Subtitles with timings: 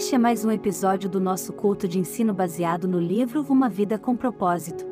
[0.00, 3.98] Este é mais um episódio do nosso culto de ensino baseado no livro Uma Vida
[3.98, 4.86] com Propósito.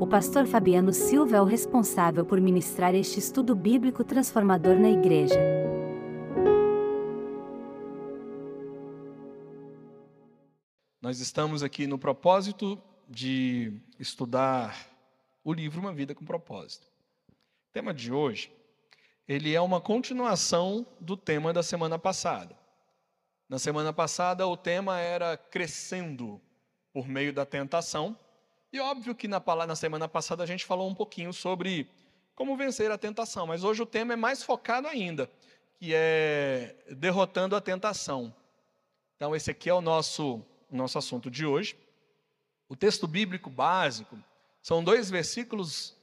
[0.00, 5.38] O pastor Fabiano Silva é o responsável por ministrar este estudo bíblico transformador na igreja.
[11.02, 14.88] Nós estamos aqui no propósito de estudar
[15.44, 16.86] o livro Uma Vida com Propósito.
[17.28, 18.50] O tema de hoje,
[19.28, 22.57] ele é uma continuação do tema da semana passada.
[23.48, 26.38] Na semana passada, o tema era crescendo
[26.92, 28.14] por meio da tentação.
[28.70, 31.88] E óbvio que na, na semana passada a gente falou um pouquinho sobre
[32.34, 35.30] como vencer a tentação, mas hoje o tema é mais focado ainda,
[35.78, 38.34] que é derrotando a tentação.
[39.16, 41.74] Então, esse aqui é o nosso, nosso assunto de hoje.
[42.68, 44.18] O texto bíblico básico
[44.60, 45.96] são dois versículos,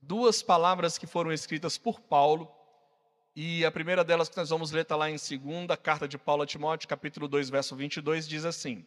[0.00, 2.48] duas palavras que foram escritas por Paulo
[3.40, 6.42] e a primeira delas que nós vamos ler está lá em 2 carta de Paulo
[6.42, 8.84] a Timóteo, capítulo 2, verso 22, diz assim: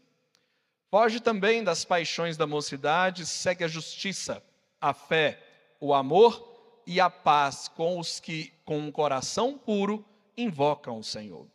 [0.89, 4.43] Foge também das paixões da mocidade, segue a justiça,
[4.81, 5.41] a fé,
[5.80, 10.03] o amor e a paz com os que, com um coração puro,
[10.35, 11.47] invocam o Senhor.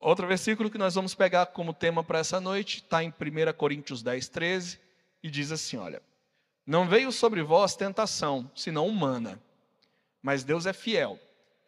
[0.00, 4.02] Outro versículo que nós vamos pegar como tema para essa noite está em 1 Coríntios
[4.02, 4.80] 10, 13,
[5.22, 6.00] e diz assim: Olha,
[6.66, 9.38] não veio sobre vós tentação, senão humana,
[10.22, 11.20] mas Deus é fiel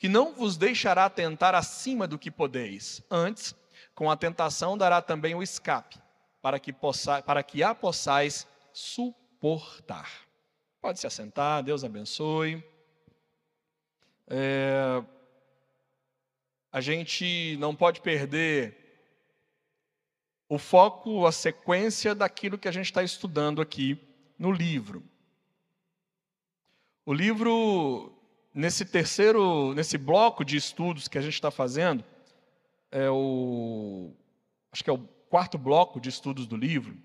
[0.04, 3.02] que não vos deixará tentar acima do que podeis.
[3.10, 3.54] Antes,
[3.94, 5.98] com a tentação dará também o escape,
[6.42, 10.10] para que, possa, para que a possais suportar.
[10.78, 12.62] Pode se assentar, Deus abençoe.
[14.28, 15.02] É,
[16.70, 18.76] a gente não pode perder
[20.50, 23.98] o foco, a sequência daquilo que a gente está estudando aqui
[24.38, 25.02] no livro.
[27.06, 28.13] O livro
[28.54, 32.04] nesse terceiro, nesse bloco de estudos que a gente está fazendo,
[32.90, 34.12] é o,
[34.70, 36.96] acho que é o quarto bloco de estudos do livro,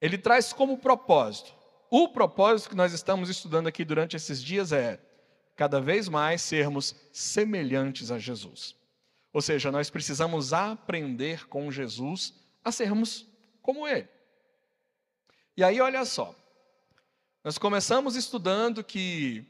[0.00, 1.52] ele traz como propósito,
[1.90, 5.00] o propósito que nós estamos estudando aqui durante esses dias é
[5.56, 8.76] cada vez mais sermos semelhantes a Jesus.
[9.32, 12.32] Ou seja, nós precisamos aprender com Jesus
[12.64, 13.26] a sermos
[13.60, 14.08] como Ele.
[15.56, 16.34] E aí, olha só,
[17.42, 19.44] nós começamos estudando que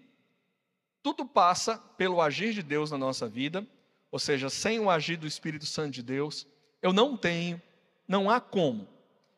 [1.02, 3.66] tudo passa pelo agir de Deus na nossa vida,
[4.10, 6.46] ou seja, sem o agir do Espírito Santo de Deus,
[6.82, 7.60] eu não tenho,
[8.06, 8.88] não há como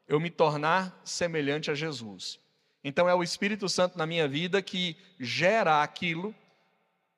[0.09, 2.39] eu me tornar semelhante a Jesus.
[2.85, 6.35] Então é o Espírito Santo na minha vida que gera aquilo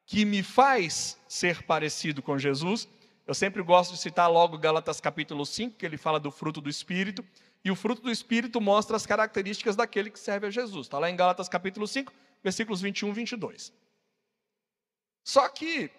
[0.06, 2.86] que me faz ser parecido com Jesus.
[3.26, 6.68] Eu sempre gosto de citar logo Gálatas capítulo 5, que ele fala do fruto do
[6.68, 7.24] Espírito,
[7.64, 10.86] e o fruto do Espírito mostra as características daquele que serve a Jesus.
[10.86, 12.12] Está lá em Gálatas capítulo 5,
[12.42, 13.72] versículos 21 e 22.
[15.24, 15.90] Só que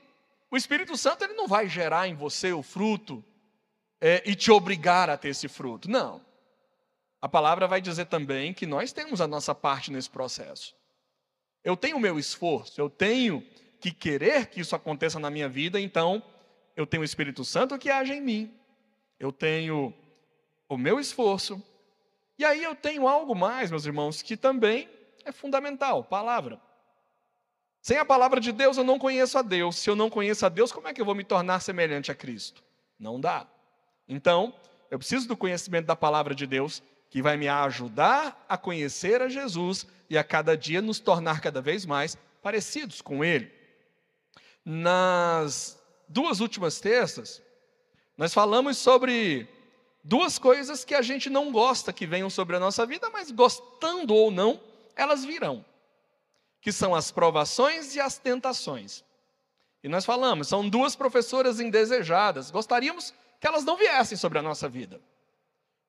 [0.52, 3.25] o Espírito Santo ele não vai gerar em você o fruto
[4.00, 5.90] é, e te obrigar a ter esse fruto.
[5.90, 6.24] Não.
[7.19, 10.75] A palavra vai dizer também que nós temos a nossa parte nesse processo.
[11.64, 13.41] Eu tenho o meu esforço, eu tenho
[13.80, 16.22] que querer que isso aconteça na minha vida, então
[16.75, 18.53] eu tenho o Espírito Santo que age em mim.
[19.19, 19.91] Eu tenho
[20.69, 21.62] o meu esforço.
[22.38, 24.88] E aí eu tenho algo mais, meus irmãos, que também
[25.24, 26.62] é fundamental, palavra.
[27.85, 29.75] Sem a palavra de Deus eu não conheço a Deus.
[29.75, 32.16] Se eu não conheço a Deus, como é que eu vou me tornar semelhante a
[32.16, 32.63] Cristo?
[33.00, 33.46] Não dá.
[34.09, 34.56] Então,
[34.90, 36.81] eu preciso do conhecimento da palavra de Deus,
[37.12, 41.62] que vai me ajudar a conhecer a Jesus e a cada dia nos tornar cada
[41.62, 43.51] vez mais parecidos com Ele.
[44.66, 45.79] Nas
[46.09, 47.40] duas últimas terças,
[48.17, 49.47] nós falamos sobre
[50.03, 54.16] duas coisas que a gente não gosta que venham sobre a nossa vida, mas gostando
[54.16, 54.59] ou não,
[54.96, 55.63] elas virão
[56.66, 59.03] que são as provações e as tentações.
[59.84, 62.50] E nós falamos, são duas professoras indesejadas.
[62.50, 65.00] Gostaríamos que elas não viessem sobre a nossa vida.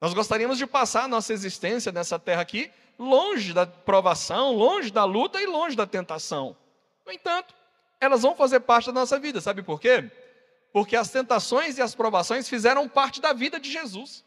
[0.02, 5.04] Nós gostaríamos de passar a nossa existência nessa terra aqui longe da provação, longe da
[5.04, 6.54] luta e longe da tentação.
[7.06, 7.54] No entanto,
[7.98, 9.40] elas vão fazer parte da nossa vida.
[9.40, 10.10] Sabe por quê?
[10.74, 14.22] Porque as tentações e as provações fizeram parte da vida de Jesus.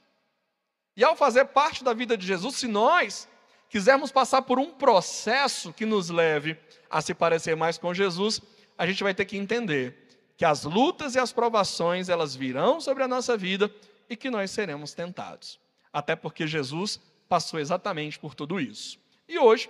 [0.97, 3.28] E ao fazer parte da vida de Jesus, se nós
[3.69, 6.57] quisermos passar por um processo que nos leve
[6.89, 8.41] a se parecer mais com Jesus,
[8.77, 13.03] a gente vai ter que entender que as lutas e as provações elas virão sobre
[13.03, 13.71] a nossa vida
[14.09, 15.59] e que nós seremos tentados.
[15.93, 18.97] Até porque Jesus passou exatamente por tudo isso.
[19.27, 19.69] E hoje,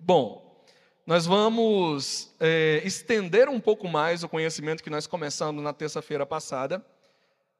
[0.00, 0.64] bom,
[1.06, 6.84] nós vamos é, estender um pouco mais o conhecimento que nós começamos na terça-feira passada.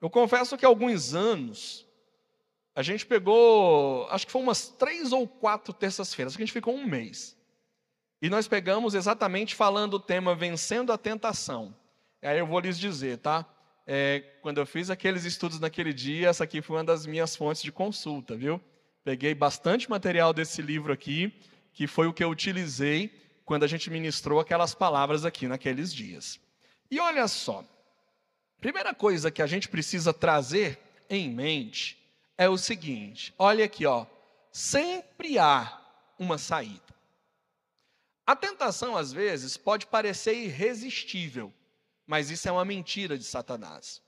[0.00, 1.85] Eu confesso que há alguns anos
[2.76, 6.74] a gente pegou, acho que foi umas três ou quatro terças-feiras, que a gente ficou
[6.74, 7.36] um mês.
[8.22, 11.74] E nós pegamos exatamente falando o tema Vencendo a Tentação.
[12.22, 13.44] Aí eu vou lhes dizer, tá?
[13.86, 17.62] é, quando eu fiz aqueles estudos naquele dia, essa aqui foi uma das minhas fontes
[17.62, 18.60] de consulta, viu?
[19.04, 21.32] Peguei bastante material desse livro aqui,
[21.72, 23.14] que foi o que eu utilizei
[23.44, 26.40] quando a gente ministrou aquelas palavras aqui naqueles dias.
[26.90, 27.64] E olha só,
[28.60, 31.96] primeira coisa que a gente precisa trazer em mente
[32.38, 34.06] é o seguinte: olha aqui, ó,
[34.50, 35.80] sempre há
[36.18, 36.82] uma saída.
[38.26, 41.52] A tentação, às vezes, pode parecer irresistível,
[42.06, 44.02] mas isso é uma mentira de Satanás.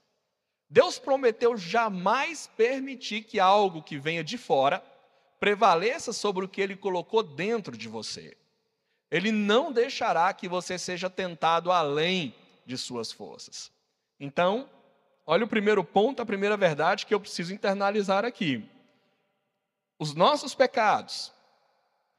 [0.69, 4.83] Deus prometeu jamais permitir que algo que venha de fora
[5.39, 8.37] prevaleça sobre o que ele colocou dentro de você.
[9.09, 12.35] Ele não deixará que você seja tentado além
[12.65, 13.71] de suas forças.
[14.19, 14.69] Então,
[15.29, 18.67] olha o primeiro ponto, a primeira verdade que eu preciso internalizar aqui.
[19.99, 21.31] Os nossos pecados,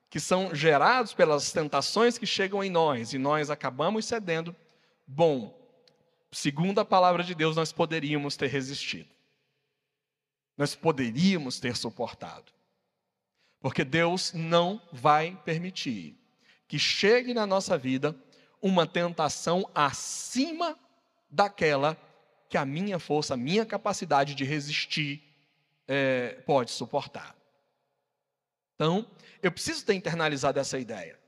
[0.08, 4.54] que são gerados pelas tentações que chegam em nós e nós acabamos cedendo,
[5.04, 5.58] bom,
[6.30, 9.08] segundo a palavra de Deus, nós poderíamos ter resistido.
[10.56, 12.52] Nós poderíamos ter suportado.
[13.58, 16.16] Porque Deus não vai permitir
[16.68, 18.14] que chegue na nossa vida
[18.62, 20.78] uma tentação acima
[21.28, 22.09] daquela que
[22.56, 25.22] a minha força, a minha capacidade de resistir
[25.86, 27.36] é, pode suportar.
[28.74, 29.06] Então,
[29.42, 31.18] eu preciso ter internalizado essa ideia.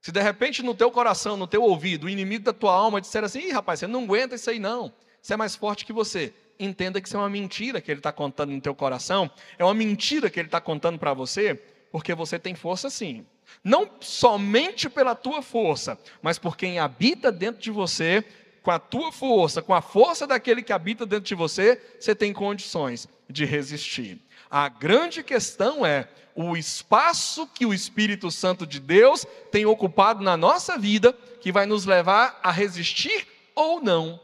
[0.00, 3.22] Se de repente no teu coração, no teu ouvido, o inimigo da tua alma disser
[3.22, 6.34] assim, Ih, rapaz, você não aguenta isso aí não, você é mais forte que você.
[6.58, 9.72] Entenda que isso é uma mentira que ele está contando no teu coração, é uma
[9.72, 11.54] mentira que ele está contando para você,
[11.90, 13.24] porque você tem força sim.
[13.62, 18.24] Não somente pela tua força, mas por quem habita dentro de você,
[18.62, 22.32] com a tua força, com a força daquele que habita dentro de você, você tem
[22.32, 24.20] condições de resistir.
[24.50, 30.36] A grande questão é o espaço que o Espírito Santo de Deus tem ocupado na
[30.36, 34.20] nossa vida, que vai nos levar a resistir ou não.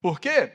[0.00, 0.52] Por quê?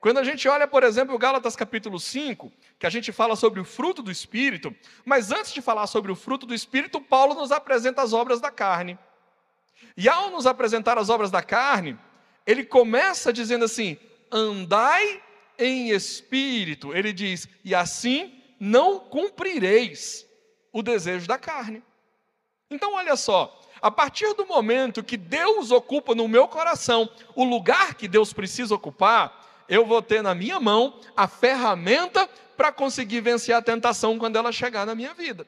[0.00, 3.60] Quando a gente olha, por exemplo, o Gálatas capítulo 5, que a gente fala sobre
[3.60, 7.52] o fruto do Espírito, mas antes de falar sobre o fruto do Espírito, Paulo nos
[7.52, 8.98] apresenta as obras da carne.
[9.96, 11.98] E ao nos apresentar as obras da carne,
[12.46, 13.98] ele começa dizendo assim:
[14.30, 15.22] andai
[15.58, 16.94] em espírito.
[16.94, 20.26] Ele diz: e assim não cumprireis
[20.72, 21.82] o desejo da carne.
[22.70, 27.94] Então, olha só, a partir do momento que Deus ocupa no meu coração o lugar
[27.94, 33.54] que Deus precisa ocupar, eu vou ter na minha mão a ferramenta para conseguir vencer
[33.54, 35.46] a tentação quando ela chegar na minha vida.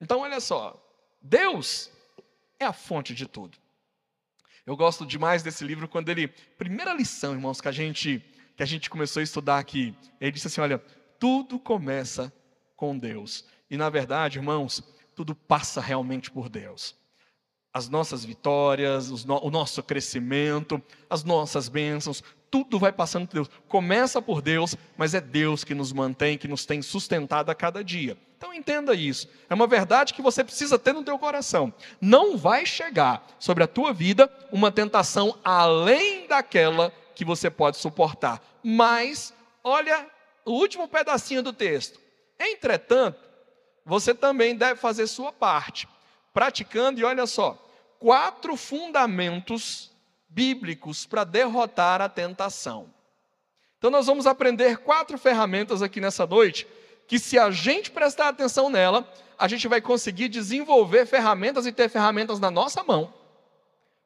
[0.00, 0.80] Então, olha só,
[1.20, 1.90] Deus
[2.62, 3.58] é a fonte de tudo.
[4.64, 8.24] Eu gosto demais desse livro quando ele, primeira lição, irmãos, que a gente
[8.54, 9.96] que a gente começou a estudar aqui.
[10.20, 10.78] Ele disse assim: olha,
[11.18, 12.32] tudo começa
[12.76, 13.44] com Deus.
[13.70, 14.82] E na verdade, irmãos,
[15.14, 16.94] tudo passa realmente por Deus.
[17.72, 23.50] As nossas vitórias, o nosso crescimento, as nossas bênçãos, tudo vai passando por Deus.
[23.66, 27.82] Começa por Deus, mas é Deus que nos mantém, que nos tem sustentado a cada
[27.82, 28.16] dia.
[28.36, 29.28] Então entenda isso.
[29.48, 31.72] É uma verdade que você precisa ter no teu coração.
[32.00, 38.42] Não vai chegar sobre a tua vida uma tentação além daquela que você pode suportar.
[38.62, 39.32] Mas,
[39.64, 40.06] olha
[40.44, 41.98] o último pedacinho do texto.
[42.38, 43.18] Entretanto,
[43.86, 45.88] você também deve fazer sua parte,
[46.32, 47.58] praticando, e olha só,
[47.98, 49.90] quatro fundamentos
[50.28, 52.92] bíblicos para derrotar a tentação.
[53.78, 56.66] Então, nós vamos aprender quatro ferramentas aqui nessa noite,
[57.06, 59.06] que se a gente prestar atenção nela,
[59.38, 63.12] a gente vai conseguir desenvolver ferramentas e ter ferramentas na nossa mão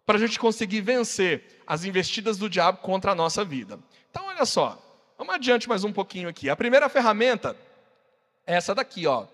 [0.06, 3.78] para a gente conseguir vencer as investidas do diabo contra a nossa vida.
[4.10, 4.80] Então, olha só,
[5.18, 6.48] vamos adiante mais um pouquinho aqui.
[6.48, 7.56] A primeira ferramenta
[8.46, 9.26] é essa daqui, ó.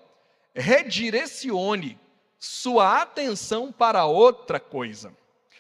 [0.54, 2.00] Redirecione
[2.44, 5.14] sua atenção para outra coisa.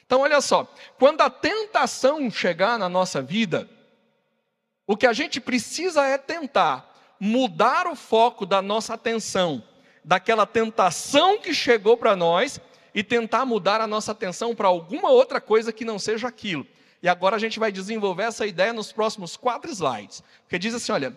[0.04, 0.66] Então, olha só,
[0.98, 3.70] quando a tentação chegar na nossa vida,
[4.84, 9.62] o que a gente precisa é tentar mudar o foco da nossa atenção
[10.04, 12.60] daquela tentação que chegou para nós
[12.92, 16.66] e tentar mudar a nossa atenção para alguma outra coisa que não seja aquilo.
[17.00, 20.20] E agora a gente vai desenvolver essa ideia nos próximos quatro slides.
[20.42, 21.16] Porque diz assim: olha,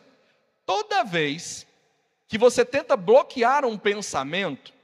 [0.64, 1.66] toda vez
[2.28, 4.75] que você tenta bloquear um pensamento,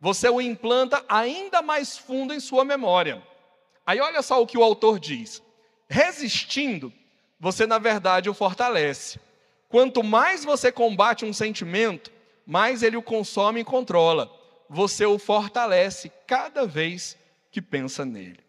[0.00, 3.22] você o implanta ainda mais fundo em sua memória.
[3.86, 5.42] Aí olha só o que o autor diz:
[5.88, 6.92] resistindo,
[7.38, 9.20] você na verdade o fortalece.
[9.68, 12.10] Quanto mais você combate um sentimento,
[12.46, 14.38] mais ele o consome e controla
[14.68, 17.16] você o fortalece cada vez
[17.50, 18.40] que pensa nele.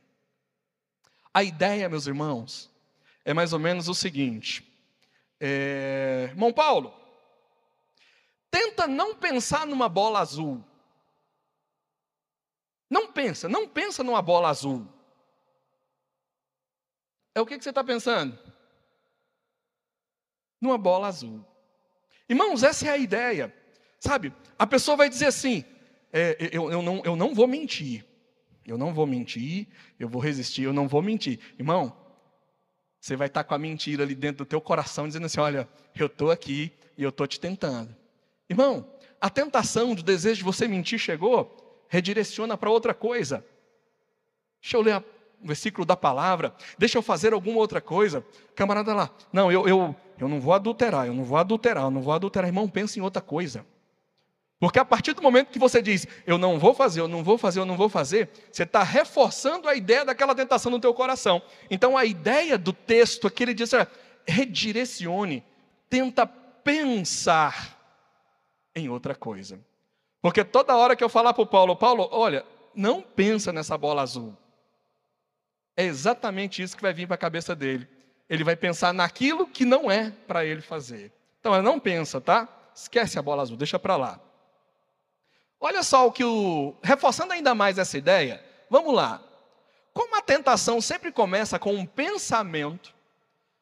[1.34, 2.70] A ideia, meus irmãos,
[3.24, 4.66] é mais ou menos o seguinte:
[5.40, 6.94] é, irmão Paulo,
[8.52, 10.64] tenta não pensar numa bola azul.
[12.90, 14.88] Não pensa, não pensa numa bola azul.
[17.36, 18.38] É o que, que você está pensando?
[20.60, 21.46] Numa bola azul.
[22.28, 23.54] Irmãos, essa é a ideia.
[24.00, 25.64] Sabe, a pessoa vai dizer assim:
[26.12, 28.06] é, eu, eu, não, eu não vou mentir.
[28.66, 29.68] Eu não vou mentir,
[30.00, 31.40] eu vou resistir, eu não vou mentir.
[31.58, 31.96] Irmão,
[33.00, 36.08] você vai estar com a mentira ali dentro do teu coração, dizendo assim: olha, eu
[36.08, 37.96] estou aqui e eu estou te tentando.
[38.50, 38.88] Irmão,
[39.22, 43.44] a tentação, o desejo de você mentir chegou, redireciona para outra coisa.
[44.62, 45.04] Deixa eu ler
[45.42, 48.24] um versículo da palavra, deixa eu fazer alguma outra coisa.
[48.56, 52.02] Camarada lá, não, eu, eu, eu não vou adulterar, eu não vou adulterar, eu não
[52.02, 52.48] vou adulterar.
[52.48, 53.66] Irmão, pensa em outra coisa.
[54.60, 57.38] Porque a partir do momento que você diz, eu não vou fazer, eu não vou
[57.38, 61.42] fazer, eu não vou fazer, você está reforçando a ideia daquela tentação no teu coração.
[61.72, 63.88] Então a ideia do texto aqui, ele diz, é,
[64.28, 65.46] redirecione,
[65.90, 67.80] tenta pensar
[68.76, 69.60] em outra coisa.
[70.22, 72.46] Porque toda hora que eu falar para o Paulo, Paulo, olha,
[72.76, 74.36] não pensa nessa bola azul.
[75.76, 77.88] É exatamente isso que vai vir para a cabeça dele.
[78.30, 81.12] Ele vai pensar naquilo que não é para ele fazer.
[81.40, 82.48] Então, não pensa, tá?
[82.76, 84.20] Esquece a bola azul, deixa para lá.
[85.60, 86.76] Olha só o que o.
[86.84, 89.22] Reforçando ainda mais essa ideia, vamos lá.
[89.94, 92.94] Como a tentação sempre começa com um pensamento,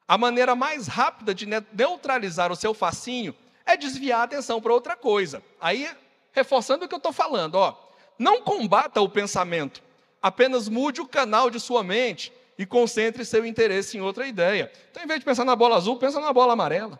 [0.08, 3.36] a maneira mais rápida de neutralizar o seu fascínio
[3.66, 5.44] é desviar a atenção para outra coisa.
[5.60, 5.90] Aí,
[6.38, 7.76] reforçando o que eu estou falando, ó,
[8.18, 9.82] não combata o pensamento,
[10.22, 14.72] apenas mude o canal de sua mente e concentre seu interesse em outra ideia.
[14.90, 17.00] Então, em vez de pensar na bola azul, pensa na bola amarela.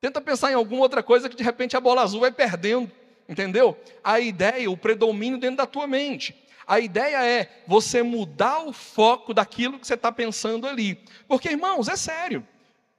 [0.00, 2.90] Tenta pensar em alguma outra coisa que de repente a bola azul vai perdendo
[3.28, 3.78] entendeu?
[4.02, 6.34] A ideia, o predomínio dentro da tua mente.
[6.66, 11.02] A ideia é você mudar o foco daquilo que você está pensando ali.
[11.28, 12.46] Porque, irmãos, é sério.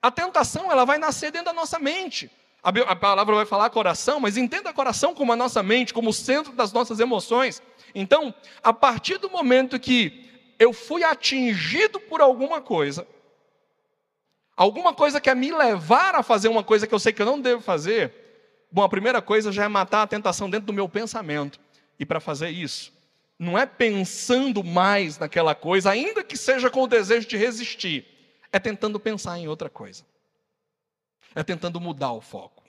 [0.01, 2.29] A tentação ela vai nascer dentro da nossa mente.
[2.87, 6.51] A palavra vai falar coração, mas entenda coração como a nossa mente, como o centro
[6.51, 7.61] das nossas emoções.
[7.93, 13.07] Então, a partir do momento que eu fui atingido por alguma coisa,
[14.57, 17.25] alguma coisa que é me levar a fazer uma coisa que eu sei que eu
[17.25, 18.25] não devo fazer,
[18.75, 21.57] Bom, a primeira coisa já é matar a tentação dentro do meu pensamento.
[21.97, 22.91] E para fazer isso,
[23.39, 28.05] não é pensando mais naquela coisa, ainda que seja com o desejo de resistir,
[28.51, 30.03] é tentando pensar em outra coisa.
[31.35, 32.63] É tentando mudar o foco.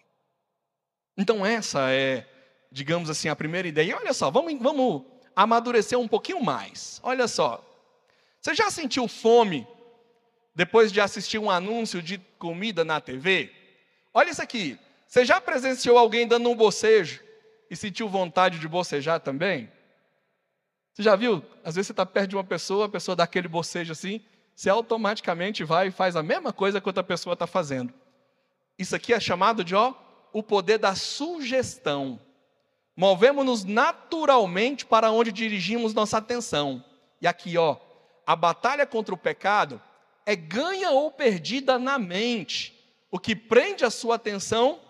[1.17, 2.29] Então, essa é,
[2.71, 3.91] digamos assim, a primeira ideia.
[3.91, 5.05] E olha só, vamos, vamos
[5.35, 7.01] amadurecer um pouquinho mais.
[7.03, 7.65] Olha só.
[8.41, 9.67] Você já sentiu fome
[10.55, 13.53] depois de assistir um anúncio de comida na TV?
[14.13, 14.79] Olha isso aqui.
[15.07, 17.23] Você já presenciou alguém dando um bocejo
[17.71, 19.71] e sentiu vontade de bocejar também?
[20.93, 21.43] Você já viu?
[21.63, 24.21] Às vezes você está perto de uma pessoa, a pessoa dá aquele bocejo assim,
[24.55, 27.93] você automaticamente vai e faz a mesma coisa que outra pessoa está fazendo.
[28.79, 29.95] Isso aqui é chamado de ó,
[30.33, 32.21] o poder da sugestão.
[32.97, 36.85] Movemos-nos naturalmente para onde dirigimos nossa atenção.
[37.21, 37.77] E aqui, ó,
[38.27, 39.81] a batalha contra o pecado
[40.25, 42.75] é ganha ou perdida na mente.
[43.11, 44.81] O que prende a sua atenção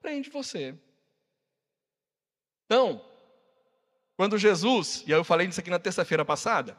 [0.00, 0.74] prende você.
[2.66, 3.04] Então,
[4.16, 6.76] quando Jesus, e eu falei isso aqui na terça-feira passada,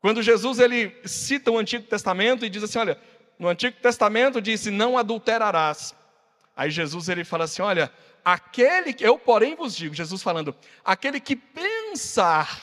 [0.00, 3.00] quando Jesus ele cita o Antigo Testamento e diz assim, olha,
[3.38, 5.94] no Antigo Testamento disse não adulterarás.
[6.56, 7.90] Aí Jesus ele fala assim, olha,
[8.24, 12.62] aquele que eu porém vos digo, Jesus falando, aquele que pensar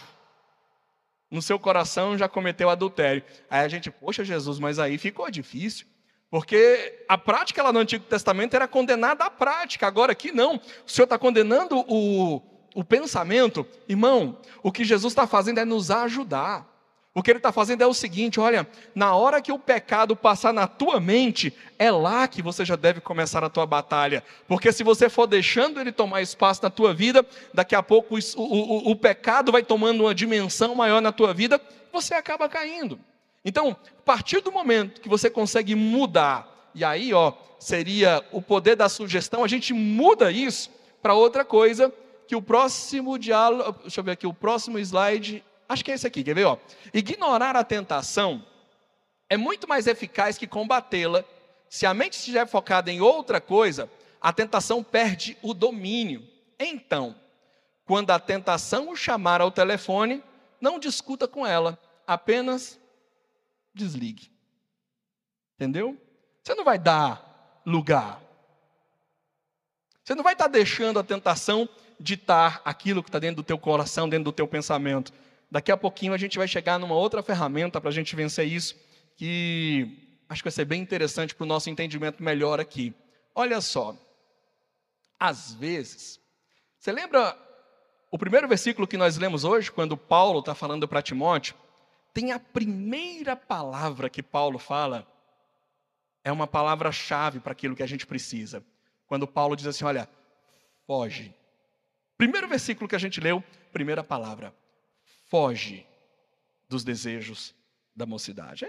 [1.30, 3.24] no seu coração já cometeu adultério.
[3.50, 5.88] Aí a gente, poxa Jesus, mas aí ficou difícil.
[6.30, 10.56] Porque a prática lá no Antigo Testamento era condenada à prática, agora aqui não.
[10.56, 12.42] O Senhor está condenando o,
[12.74, 13.68] o pensamento.
[13.88, 16.71] Irmão, o que Jesus está fazendo é nos ajudar.
[17.14, 20.54] O que ele está fazendo é o seguinte: olha, na hora que o pecado passar
[20.54, 24.24] na tua mente, é lá que você já deve começar a tua batalha.
[24.48, 28.20] Porque se você for deixando ele tomar espaço na tua vida, daqui a pouco o,
[28.38, 31.60] o, o pecado vai tomando uma dimensão maior na tua vida,
[31.92, 32.98] você acaba caindo.
[33.44, 38.76] Então, a partir do momento que você consegue mudar, e aí, ó, seria o poder
[38.76, 40.70] da sugestão, a gente muda isso
[41.02, 41.92] para outra coisa
[42.28, 46.08] que o próximo diálogo, deixa eu ver aqui, o próximo slide, acho que é esse
[46.08, 46.58] aqui, quer ver, ó?
[46.94, 48.46] Ignorar a tentação
[49.30, 51.24] é muito mais eficaz que combatê-la.
[51.70, 56.28] Se a mente estiver focada em outra coisa, a tentação perde o domínio.
[56.60, 57.16] Então,
[57.86, 60.24] quando a tentação o chamar ao telefone,
[60.60, 62.80] não discuta com ela, apenas
[63.74, 64.32] desligue.
[65.56, 65.98] Entendeu?
[66.44, 68.22] Você não vai dar lugar.
[70.04, 74.10] Você não vai estar deixando a tentação ditar aquilo que está dentro do teu coração,
[74.10, 75.14] dentro do teu pensamento.
[75.52, 78.76] Daqui a pouquinho a gente vai chegar numa outra ferramenta para a gente vencer isso,
[79.18, 82.94] que acho que vai ser bem interessante para o nosso entendimento melhor aqui.
[83.36, 83.96] Olha só,
[85.20, 86.20] às vezes,
[86.80, 87.38] você lembra
[88.10, 91.56] o primeiro versículo que nós lemos hoje, quando Paulo está falando para Timóteo?
[92.14, 95.08] tem a primeira palavra que Paulo fala,
[96.24, 98.64] é uma palavra-chave para aquilo que a gente precisa.
[99.08, 100.08] Quando Paulo diz assim: olha,
[100.86, 101.34] foge.
[102.18, 104.54] Primeiro versículo que a gente leu, primeira palavra:
[105.32, 105.88] foge
[106.68, 107.56] dos desejos
[107.96, 108.68] da mocidade,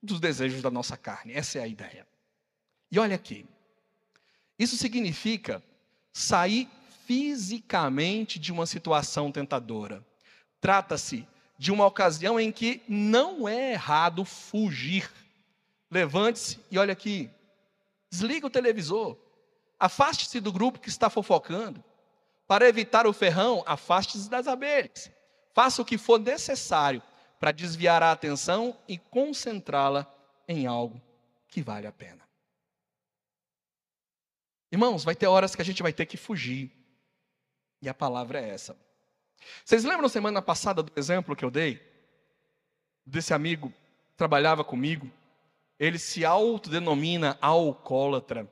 [0.00, 1.32] dos desejos da nossa carne.
[1.32, 2.06] Essa é a ideia.
[2.92, 3.44] E olha aqui,
[4.56, 5.60] isso significa
[6.12, 6.68] sair
[7.06, 10.06] fisicamente de uma situação tentadora.
[10.60, 11.26] Trata-se
[11.58, 15.10] de uma ocasião em que não é errado fugir.
[15.90, 17.28] Levante-se e olha aqui.
[18.08, 19.18] Desliga o televisor.
[19.78, 21.82] Afaste-se do grupo que está fofocando.
[22.46, 25.10] Para evitar o ferrão, afaste-se das abelhas.
[25.56, 27.02] Faça o que for necessário
[27.40, 30.06] para desviar a atenção e concentrá-la
[30.46, 31.00] em algo
[31.48, 32.28] que vale a pena.
[34.70, 36.70] Irmãos, vai ter horas que a gente vai ter que fugir.
[37.80, 38.76] E a palavra é essa.
[39.64, 41.80] Vocês lembram semana passada do exemplo que eu dei?
[43.06, 45.10] Desse amigo que trabalhava comigo.
[45.80, 48.46] Ele se autodenomina alcoólatra.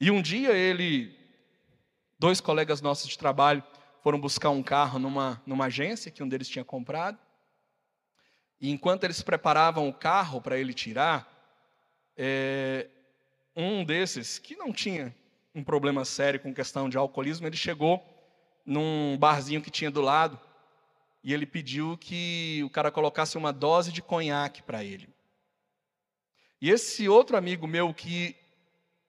[0.00, 1.14] E um dia ele,
[2.18, 3.62] dois colegas nossos de trabalho,
[4.02, 7.18] foram buscar um carro numa, numa agência que um deles tinha comprado.
[8.60, 11.26] E enquanto eles preparavam o carro para ele tirar,
[12.16, 12.88] é,
[13.54, 15.14] um desses, que não tinha
[15.54, 18.04] um problema sério com questão de alcoolismo, ele chegou
[18.64, 20.38] num barzinho que tinha do lado
[21.22, 25.08] e ele pediu que o cara colocasse uma dose de conhaque para ele.
[26.60, 28.36] E esse outro amigo meu que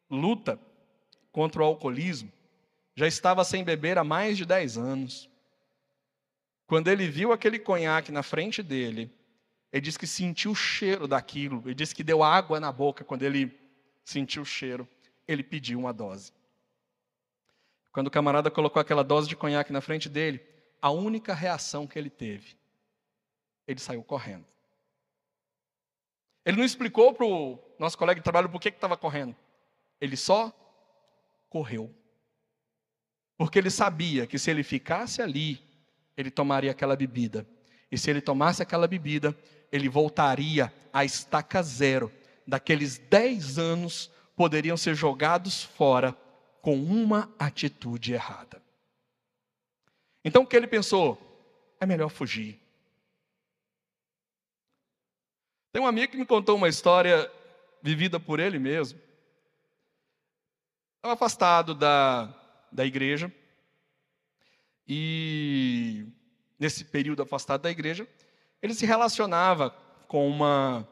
[0.10, 0.60] luta
[1.31, 2.31] contra o alcoolismo
[2.96, 5.29] já estava sem beber há mais de 10 anos.
[6.67, 9.12] Quando ele viu aquele conhaque na frente dele,
[9.72, 13.24] ele disse que sentiu o cheiro daquilo, ele disse que deu água na boca quando
[13.24, 13.58] ele
[14.03, 14.88] sentiu o cheiro.
[15.27, 16.34] Ele pediu uma dose.
[17.91, 20.43] Quando o camarada colocou aquela dose de conhaque na frente dele,
[20.81, 22.55] a única reação que ele teve,
[23.67, 24.46] ele saiu correndo.
[26.46, 29.35] Ele não explicou para o nosso colega de trabalho por que estava correndo.
[30.01, 30.51] Ele só
[31.50, 31.94] correu.
[33.40, 35.64] Porque ele sabia que se ele ficasse ali,
[36.18, 37.48] ele tomaria aquela bebida.
[37.90, 39.34] E se ele tomasse aquela bebida,
[39.72, 42.12] ele voltaria à estaca zero.
[42.46, 46.12] Daqueles dez anos poderiam ser jogados fora
[46.62, 48.62] com uma atitude errada.
[50.25, 51.18] Então o que ele pensou?
[51.80, 52.60] É melhor fugir.
[55.72, 57.32] Tem um amigo que me contou uma história
[57.82, 59.00] vivida por ele mesmo.
[60.98, 62.36] Estava afastado da,
[62.72, 63.32] da igreja.
[64.88, 66.05] E
[66.60, 68.08] nesse período afastado da igreja,
[68.62, 69.70] ele se relacionava
[70.08, 70.88] com uma,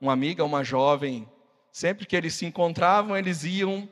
[0.00, 1.28] uma amiga, uma jovem.
[1.72, 3.88] Sempre que eles se encontravam, eles iam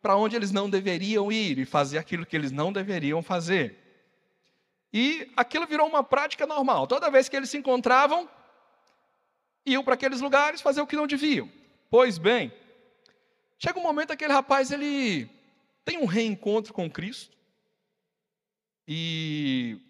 [0.00, 3.76] para onde eles não deveriam ir e fazer aquilo que eles não deveriam fazer.
[4.92, 6.86] E aquilo virou uma prática normal.
[6.86, 8.28] Toda vez que eles se encontravam,
[9.66, 11.50] iam para aqueles lugares fazer o que não deviam.
[11.90, 12.52] Pois bem,
[13.58, 15.28] chega um momento aquele rapaz ele
[15.88, 17.34] tem um reencontro com Cristo
[18.86, 19.80] e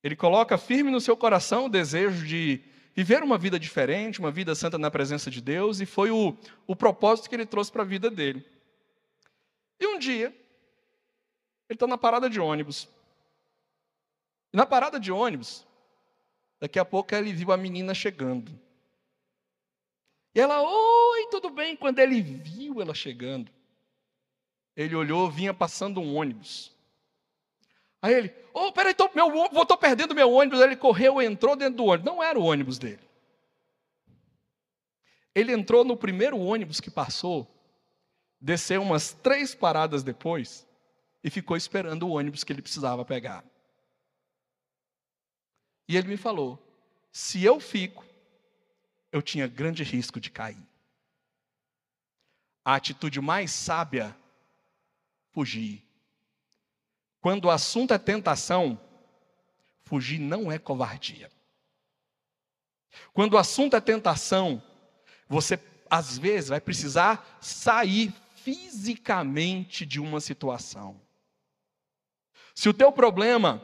[0.00, 2.62] ele coloca firme no seu coração o desejo de
[2.94, 6.76] viver uma vida diferente, uma vida santa na presença de Deus, e foi o, o
[6.76, 8.46] propósito que ele trouxe para a vida dele.
[9.80, 10.26] E um dia,
[11.68, 12.88] ele está na parada de ônibus.
[14.52, 15.66] E na parada de ônibus,
[16.60, 18.56] daqui a pouco ele viu a menina chegando.
[20.32, 21.74] E ela, oi, tudo bem?
[21.74, 23.50] Quando ele viu ela chegando,
[24.82, 26.72] ele olhou, vinha passando um ônibus.
[28.02, 30.60] Aí ele, oh, peraí, tô, meu, estou perdendo meu ônibus.
[30.60, 32.06] Aí ele correu, entrou dentro do ônibus.
[32.06, 33.08] Não era o ônibus dele.
[35.34, 37.48] Ele entrou no primeiro ônibus que passou
[38.40, 40.66] desceu umas três paradas depois
[41.22, 43.44] e ficou esperando o ônibus que ele precisava pegar.
[45.86, 46.58] E ele me falou:
[47.12, 48.04] se eu fico,
[49.12, 50.62] eu tinha grande risco de cair.
[52.64, 54.16] A atitude mais sábia,
[55.32, 55.86] fugir.
[57.20, 58.80] Quando o assunto é tentação,
[59.82, 61.30] fugir não é covardia.
[63.12, 64.62] Quando o assunto é tentação,
[65.28, 71.00] você às vezes vai precisar sair fisicamente de uma situação.
[72.54, 73.62] Se o teu problema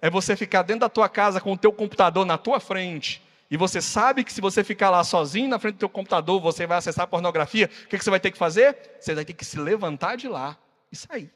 [0.00, 3.56] é você ficar dentro da tua casa com o teu computador na tua frente, e
[3.56, 6.78] você sabe que se você ficar lá sozinho na frente do teu computador, você vai
[6.78, 8.76] acessar pornografia, o que você vai ter que fazer?
[9.00, 10.58] Você vai ter que se levantar de lá
[10.90, 11.32] e sair.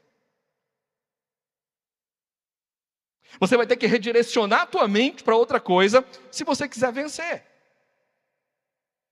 [3.39, 7.45] Você vai ter que redirecionar a tua mente para outra coisa, se você quiser vencer.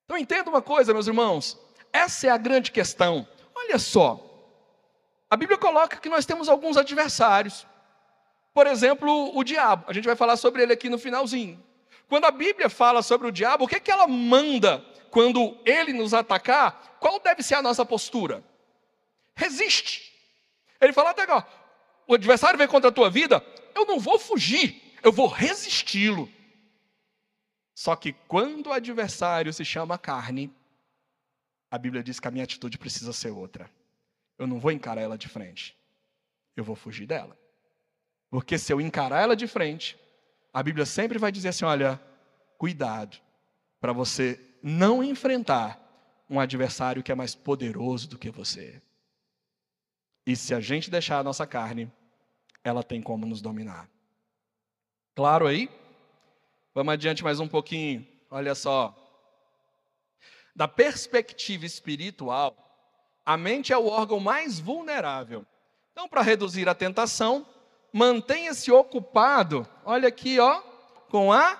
[0.06, 1.58] Então entenda uma coisa, meus irmãos,
[1.94, 3.28] essa é a grande questão.
[3.56, 4.26] Olha só,
[5.30, 7.66] a Bíblia coloca que nós temos alguns adversários.
[8.54, 9.86] Por exemplo, o diabo.
[9.88, 11.64] A gente vai falar sobre ele aqui no finalzinho.
[12.08, 15.94] Quando a Bíblia fala sobre o diabo, o que, é que ela manda quando ele
[15.94, 16.98] nos atacar?
[17.00, 18.44] Qual deve ser a nossa postura?
[19.36, 20.09] Resiste.
[20.82, 21.26] Ele fala até
[22.08, 23.44] o adversário vem contra a tua vida,
[23.76, 26.30] eu não vou fugir, eu vou resisti-lo.
[27.76, 30.54] Só que quando o adversário se chama carne,
[31.70, 33.70] a Bíblia diz que a minha atitude precisa ser outra.
[34.38, 35.78] Eu não vou encarar ela de frente,
[36.56, 37.38] eu vou fugir dela.
[38.30, 39.98] Porque se eu encarar ela de frente,
[40.54, 42.02] a Bíblia sempre vai dizer assim: olha,
[42.58, 43.18] cuidado,
[43.80, 45.80] para você não enfrentar
[46.30, 48.82] um adversário que é mais poderoso do que você.
[50.30, 51.92] E se a gente deixar a nossa carne,
[52.64, 53.90] ela tem como nos dominar.
[55.16, 55.68] Claro aí?
[56.72, 58.08] Vamos adiante mais um pouquinho.
[58.30, 58.96] Olha só.
[60.56, 62.56] Da perspectiva espiritual,
[63.26, 65.44] a mente é o órgão mais vulnerável.
[65.94, 67.44] Então, para reduzir a tentação,
[67.92, 70.62] mantenha-se ocupado, olha aqui, ó,
[71.10, 71.60] com a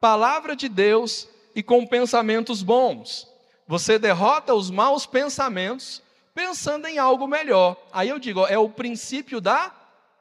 [0.00, 3.28] palavra de Deus e com pensamentos bons.
[3.66, 6.03] Você derrota os maus pensamentos
[6.34, 7.76] pensando em algo melhor.
[7.92, 9.72] Aí eu digo, ó, é o princípio da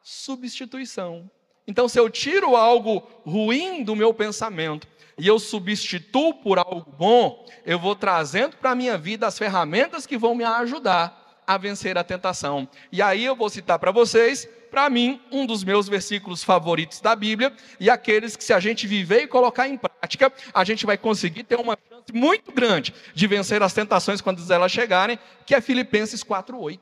[0.04, 1.30] substituição.
[1.68, 7.46] Então, se eu tiro algo ruim do meu pensamento e eu substituo por algo bom,
[7.66, 11.98] eu vou trazendo para a minha vida as ferramentas que vão me ajudar a vencer
[11.98, 12.68] a tentação.
[12.92, 17.16] E aí eu vou citar para vocês, para mim, um dos meus versículos favoritos da
[17.16, 20.98] Bíblia, e aqueles que, se a gente viver e colocar em prática, a gente vai
[20.98, 21.78] conseguir ter uma
[22.12, 26.80] muito grande de vencer as tentações quando elas chegarem, que é Filipenses 4,8.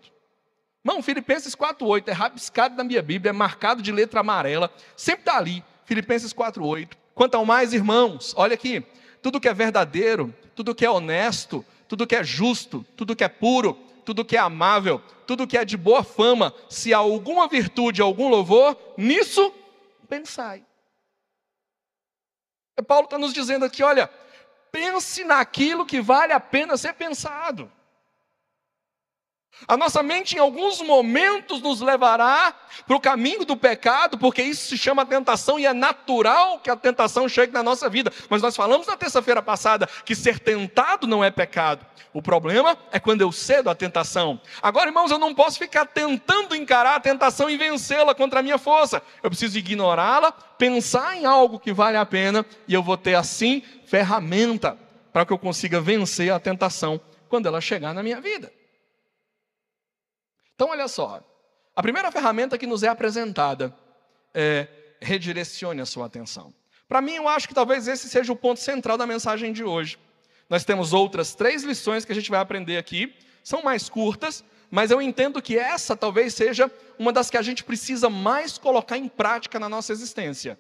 [0.84, 5.38] Irmão, Filipenses 4,8 é rabiscado na minha Bíblia, é marcado de letra amarela, sempre está
[5.38, 6.94] ali, Filipenses 4,8.
[7.14, 8.84] Quanto ao mais, irmãos, olha aqui,
[9.22, 13.28] tudo que é verdadeiro, tudo que é honesto, tudo que é justo, tudo que é
[13.28, 18.02] puro, tudo que é amável, tudo que é de boa fama, se há alguma virtude,
[18.02, 19.54] algum louvor, nisso
[20.10, 20.64] pensai.
[22.88, 24.10] Paulo está nos dizendo aqui, olha,
[24.72, 27.72] pense naquilo que vale a pena ser pensado.
[29.68, 32.54] A nossa mente, em alguns momentos, nos levará
[32.86, 36.76] para o caminho do pecado, porque isso se chama tentação e é natural que a
[36.76, 38.12] tentação chegue na nossa vida.
[38.30, 41.86] Mas nós falamos na terça-feira passada que ser tentado não é pecado.
[42.14, 44.42] O problema é quando eu cedo à tentação.
[44.62, 48.58] Agora, irmãos, eu não posso ficar tentando encarar a tentação e vencê-la contra a minha
[48.58, 49.02] força.
[49.24, 53.64] Eu preciso ignorá-la, pensar em algo que vale a pena e eu vou ter assim
[53.86, 54.78] ferramenta
[55.14, 58.52] para que eu consiga vencer a tentação quando ela chegar na minha vida.
[60.62, 61.20] Então, olha só.
[61.76, 63.76] A primeira ferramenta que nos é apresentada
[64.32, 64.68] é
[65.02, 66.54] redirecione a sua atenção.
[66.88, 69.98] Para mim, eu acho que talvez esse seja o ponto central da mensagem de hoje.
[70.48, 73.12] Nós temos outras três lições que a gente vai aprender aqui,
[73.44, 76.70] são mais curtas, mas eu entendo que essa talvez seja
[77.00, 80.60] uma das que a gente precisa mais colocar em prática na nossa existência.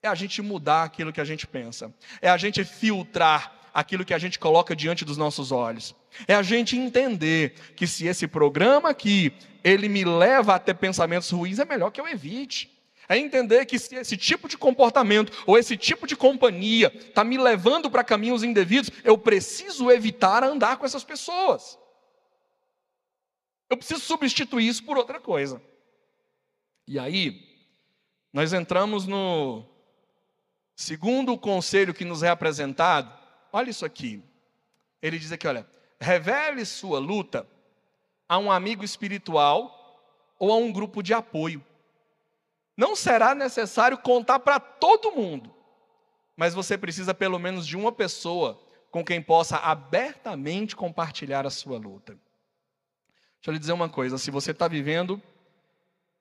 [0.00, 4.14] É a gente mudar aquilo que a gente pensa, é a gente filtrar aquilo que
[4.14, 5.94] a gente coloca diante dos nossos olhos.
[6.28, 9.32] É a gente entender que se esse programa aqui,
[9.64, 12.70] ele me leva a ter pensamentos ruins, é melhor que eu evite.
[13.08, 17.36] É entender que se esse tipo de comportamento ou esse tipo de companhia está me
[17.36, 21.78] levando para caminhos indevidos, eu preciso evitar andar com essas pessoas.
[23.68, 25.60] Eu preciso substituir isso por outra coisa.
[26.86, 27.40] E aí,
[28.32, 29.64] nós entramos no
[30.74, 33.21] segundo conselho que nos é apresentado,
[33.52, 34.22] olha isso aqui.
[35.00, 35.66] Ele diz aqui: olha,
[36.00, 37.46] revele sua luta
[38.28, 39.78] a um amigo espiritual
[40.38, 41.64] ou a um grupo de apoio.
[42.76, 45.54] Não será necessário contar para todo mundo,
[46.36, 48.60] mas você precisa pelo menos de uma pessoa
[48.90, 52.12] com quem possa abertamente compartilhar a sua luta.
[53.42, 55.20] Deixa eu lhe dizer uma coisa: se você está vivendo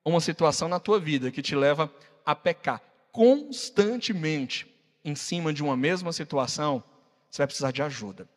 [0.04, 1.94] uma situação na tua vida que te leva
[2.26, 4.67] a pecar constantemente
[5.04, 6.84] em cima de uma mesma situação,
[7.32, 8.30] você vai precisar de ajuda.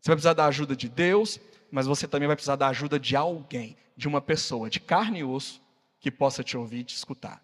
[0.00, 3.14] Você vai precisar da ajuda de Deus, mas você também vai precisar da ajuda de
[3.14, 5.62] alguém, de uma pessoa de carne e osso
[6.00, 7.42] que possa te ouvir e te escutar.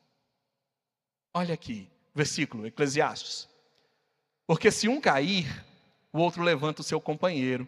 [1.33, 3.49] Olha aqui, versículo, Eclesiastes.
[4.47, 5.65] Porque se um cair,
[6.13, 7.67] o outro levanta o seu companheiro.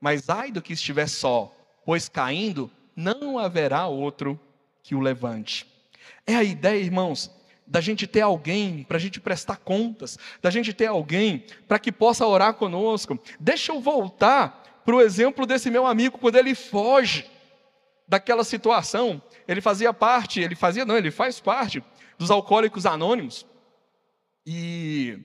[0.00, 4.38] Mas ai do que estiver só, pois caindo não haverá outro
[4.82, 5.66] que o levante.
[6.26, 7.30] É a ideia, irmãos,
[7.66, 11.92] da gente ter alguém para a gente prestar contas, da gente ter alguém para que
[11.92, 13.18] possa orar conosco.
[13.38, 17.30] Deixa eu voltar para o exemplo desse meu amigo quando ele foge
[18.06, 19.22] daquela situação.
[19.46, 21.82] Ele fazia parte, ele fazia, não, ele faz parte
[22.18, 23.46] dos alcoólicos anônimos.
[24.44, 25.18] E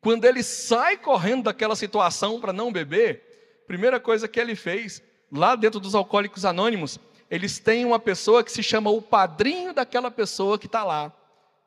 [0.00, 5.54] quando ele sai correndo daquela situação para não beber, primeira coisa que ele fez, lá
[5.54, 6.98] dentro dos alcoólicos anônimos,
[7.30, 11.12] eles têm uma pessoa que se chama o padrinho daquela pessoa que está lá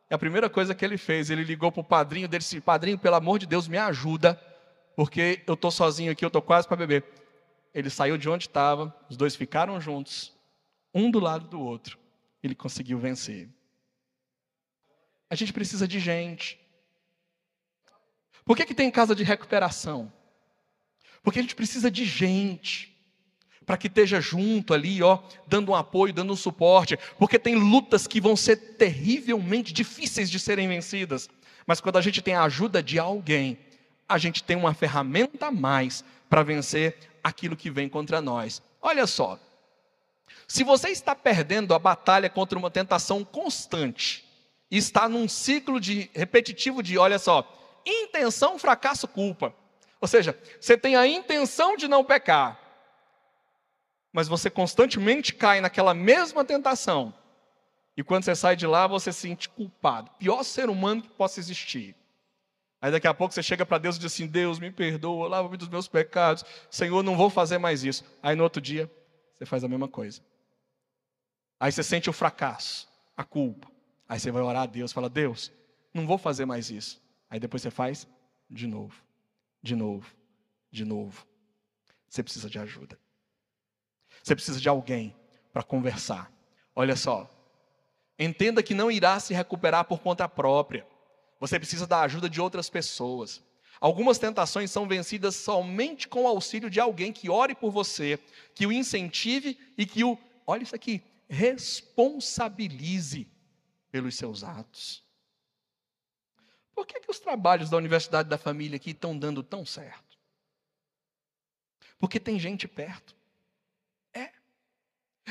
[0.10, 2.62] E a primeira coisa que ele fez, ele ligou para o padrinho dele e disse:
[2.62, 4.36] Padrinho, pelo amor de Deus, me ajuda,
[4.96, 7.04] porque eu estou sozinho aqui, eu estou quase para beber.
[7.74, 10.34] Ele saiu de onde estava, os dois ficaram juntos,
[10.94, 12.00] um do lado do outro.
[12.42, 13.50] Ele conseguiu vencer.
[15.30, 16.60] A gente precisa de gente.
[18.46, 20.12] Por que, que tem casa de recuperação?
[21.22, 22.97] Porque a gente precisa de gente
[23.68, 28.08] para que esteja junto ali, ó, dando um apoio, dando um suporte, porque tem lutas
[28.08, 31.30] que vão ser terrivelmente difíceis de serem vencidas.
[31.66, 33.60] Mas quando a gente tem a ajuda de alguém,
[34.08, 38.62] a gente tem uma ferramenta a mais para vencer aquilo que vem contra nós.
[38.82, 39.38] Olha só.
[40.48, 44.26] Se você está perdendo a batalha contra uma tentação constante,
[44.72, 47.46] e está num ciclo de repetitivo de, olha só,
[47.86, 49.54] intenção, fracasso, culpa.
[50.00, 52.67] Ou seja, você tem a intenção de não pecar,
[54.12, 57.14] mas você constantemente cai naquela mesma tentação.
[57.96, 60.12] E quando você sai de lá, você se sente culpado.
[60.20, 61.96] Pior ser humano que possa existir.
[62.80, 65.58] Aí daqui a pouco você chega para Deus e diz assim: Deus, me perdoa, lava-me
[65.58, 66.46] dos meus pecados.
[66.70, 68.06] Senhor, não vou fazer mais isso.
[68.22, 68.92] Aí no outro dia,
[69.34, 70.22] você faz a mesma coisa.
[71.60, 73.68] Aí você sente o fracasso, a culpa.
[74.08, 75.52] Aí você vai orar a Deus, fala: Deus,
[75.92, 77.02] não vou fazer mais isso.
[77.30, 78.08] Aí depois você faz
[78.48, 78.96] de novo,
[79.62, 80.16] de novo,
[80.72, 81.26] de novo.
[82.08, 82.98] Você precisa de ajuda.
[84.28, 85.16] Você precisa de alguém
[85.54, 86.30] para conversar.
[86.76, 87.34] Olha só.
[88.20, 90.86] Entenda que não irá se recuperar por conta própria.
[91.40, 93.42] Você precisa da ajuda de outras pessoas.
[93.80, 98.20] Algumas tentações são vencidas somente com o auxílio de alguém que ore por você,
[98.54, 103.32] que o incentive e que o, olha isso aqui, responsabilize
[103.90, 105.06] pelos seus atos.
[106.76, 110.20] Por que, que os trabalhos da Universidade da Família aqui estão dando tão certo?
[111.98, 113.16] Porque tem gente perto.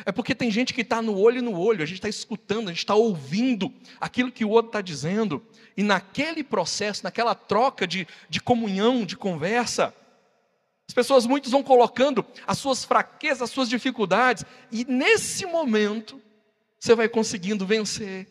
[0.04, 2.72] É porque tem gente que está no olho no olho, a gente está escutando, a
[2.72, 5.42] gente está ouvindo aquilo que o outro está dizendo,
[5.76, 9.94] e naquele processo, naquela troca de, de comunhão, de conversa,
[10.88, 16.20] as pessoas muitos vão colocando as suas fraquezas, as suas dificuldades, e nesse momento
[16.78, 18.28] você vai conseguindo vencer.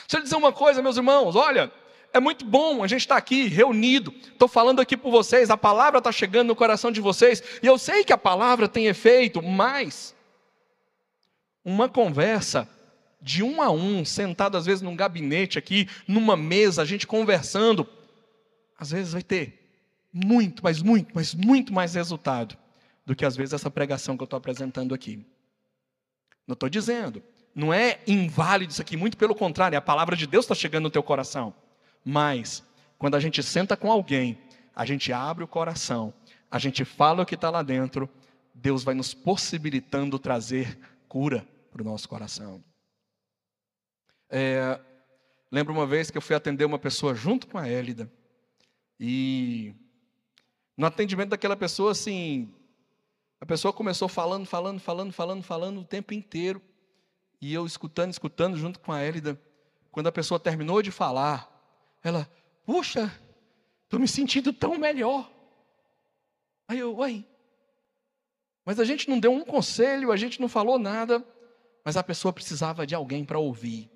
[0.00, 1.72] Deixa eu dizer uma coisa, meus irmãos, olha,
[2.16, 4.12] é muito bom a gente estar aqui reunido.
[4.24, 7.78] Estou falando aqui por vocês, a palavra está chegando no coração de vocês, e eu
[7.78, 10.14] sei que a palavra tem efeito, mas
[11.64, 12.68] uma conversa
[13.20, 17.86] de um a um, sentado às vezes num gabinete aqui, numa mesa, a gente conversando,
[18.78, 19.62] às vezes vai ter
[20.12, 22.56] muito, mas muito, mas muito mais resultado
[23.04, 25.24] do que às vezes essa pregação que eu estou apresentando aqui.
[26.46, 27.22] Não estou dizendo,
[27.54, 30.90] não é inválido isso aqui, muito pelo contrário, a palavra de Deus está chegando no
[30.90, 31.52] teu coração.
[32.08, 32.62] Mas,
[33.00, 34.38] quando a gente senta com alguém,
[34.76, 36.14] a gente abre o coração,
[36.48, 38.08] a gente fala o que está lá dentro,
[38.54, 42.62] Deus vai nos possibilitando trazer cura para o nosso coração.
[44.30, 44.80] É,
[45.50, 48.08] lembro uma vez que eu fui atender uma pessoa junto com a Élida,
[49.00, 49.74] e
[50.76, 52.54] no atendimento daquela pessoa, assim,
[53.40, 56.62] a pessoa começou falando, falando, falando, falando, falando o tempo inteiro,
[57.40, 59.36] e eu escutando, escutando junto com a Élida.
[59.90, 61.55] Quando a pessoa terminou de falar,
[62.08, 62.30] ela,
[62.64, 63.12] puxa,
[63.84, 65.30] estou me sentindo tão melhor.
[66.68, 67.24] Aí eu, uai.
[68.64, 71.24] Mas a gente não deu um conselho, a gente não falou nada,
[71.84, 73.90] mas a pessoa precisava de alguém para ouvir.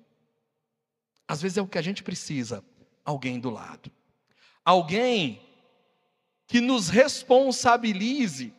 [1.27, 2.63] Às vezes é o que a gente precisa,
[3.03, 3.91] alguém do lado.
[4.63, 5.41] Alguém
[6.47, 8.53] que nos responsabilize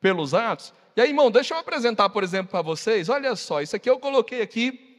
[0.00, 0.72] pelos atos.
[0.96, 3.08] E aí, irmão, deixa eu apresentar, por exemplo, para vocês.
[3.08, 4.96] Olha só, isso aqui eu coloquei aqui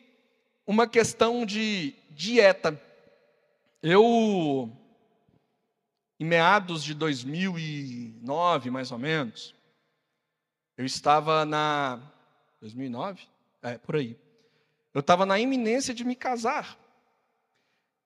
[0.65, 2.81] uma questão de dieta.
[3.85, 4.71] Eu,
[6.17, 9.53] em meados de 2009, mais ou menos,
[10.77, 11.99] eu estava na.
[12.61, 13.23] 2009?
[13.61, 14.17] É, por aí.
[14.93, 16.77] Eu estava na iminência de me casar.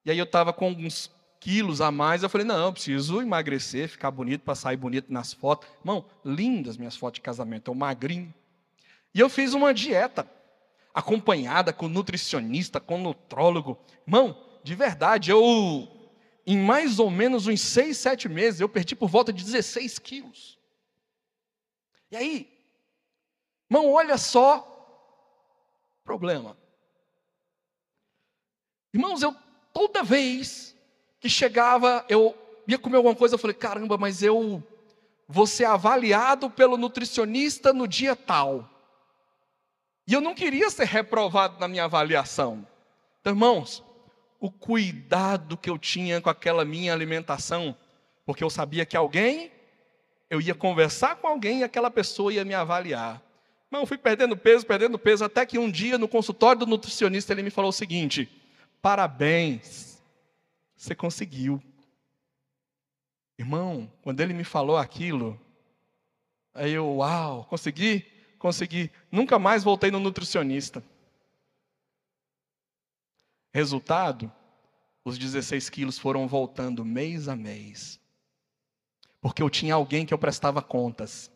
[0.04, 2.24] E aí eu estava com alguns quilos a mais.
[2.24, 5.70] Eu falei: não, eu preciso emagrecer, ficar bonito, para sair bonito nas fotos.
[5.80, 8.34] Irmão, lindas minhas fotos de casamento, eu magrinho.
[9.14, 10.28] E eu fiz uma dieta,
[10.92, 13.78] acompanhada com nutricionista, com nutrólogo.
[14.08, 15.88] Irmão, de verdade, eu,
[16.46, 20.60] em mais ou menos uns seis, sete meses, eu perdi por volta de 16 quilos.
[22.12, 22.54] E aí,
[23.72, 24.66] irmão, olha só
[26.04, 26.58] problema.
[28.94, 29.34] Irmãos, eu
[29.72, 30.76] toda vez
[31.22, 34.62] que chegava, eu ia comer alguma coisa, eu falei, caramba, mas eu
[35.30, 38.70] vou ser avaliado pelo nutricionista no dia tal.
[40.06, 42.68] E eu não queria ser reprovado na minha avaliação.
[43.22, 43.87] Então, irmãos,
[44.40, 47.76] o cuidado que eu tinha com aquela minha alimentação,
[48.26, 49.52] porque eu sabia que alguém,
[50.30, 53.22] eu ia conversar com alguém e aquela pessoa ia me avaliar.
[53.70, 57.44] Não, fui perdendo peso, perdendo peso, até que um dia no consultório do nutricionista ele
[57.44, 58.30] me falou o seguinte:
[58.82, 60.02] parabéns,
[60.76, 61.62] você conseguiu.
[63.38, 65.40] Irmão, quando ele me falou aquilo,
[66.54, 68.06] aí eu, uau, consegui?
[68.40, 68.92] Consegui.
[69.12, 70.84] Nunca mais voltei no nutricionista.
[73.58, 74.32] Resultado,
[75.04, 78.00] os 16 quilos foram voltando mês a mês.
[79.20, 81.32] Porque eu tinha alguém que eu prestava contas.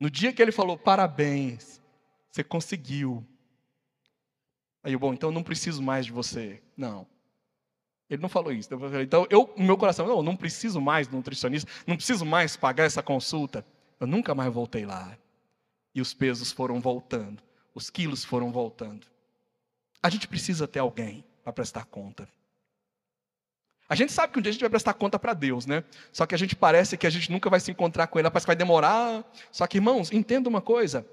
[0.00, 1.80] No dia que ele falou, parabéns,
[2.28, 3.24] você conseguiu.
[4.82, 6.60] Aí eu, bom, então eu não preciso mais de você.
[6.76, 7.06] Não.
[8.08, 8.68] Ele não falou isso.
[9.00, 12.82] Então, eu, meu coração, não, eu não preciso mais do nutricionista, não preciso mais pagar
[12.82, 13.64] essa consulta.
[14.00, 15.16] Eu nunca mais voltei lá.
[15.94, 17.40] E os pesos foram voltando,
[17.76, 19.06] os quilos foram voltando.
[20.02, 22.28] A gente precisa ter alguém para prestar conta.
[23.88, 25.82] A gente sabe que um dia a gente vai prestar conta para Deus, né?
[26.12, 28.46] Só que a gente parece que a gente nunca vai se encontrar com Ele, parece
[28.46, 29.24] que vai demorar.
[29.50, 31.06] Só que, irmãos, entenda uma coisa: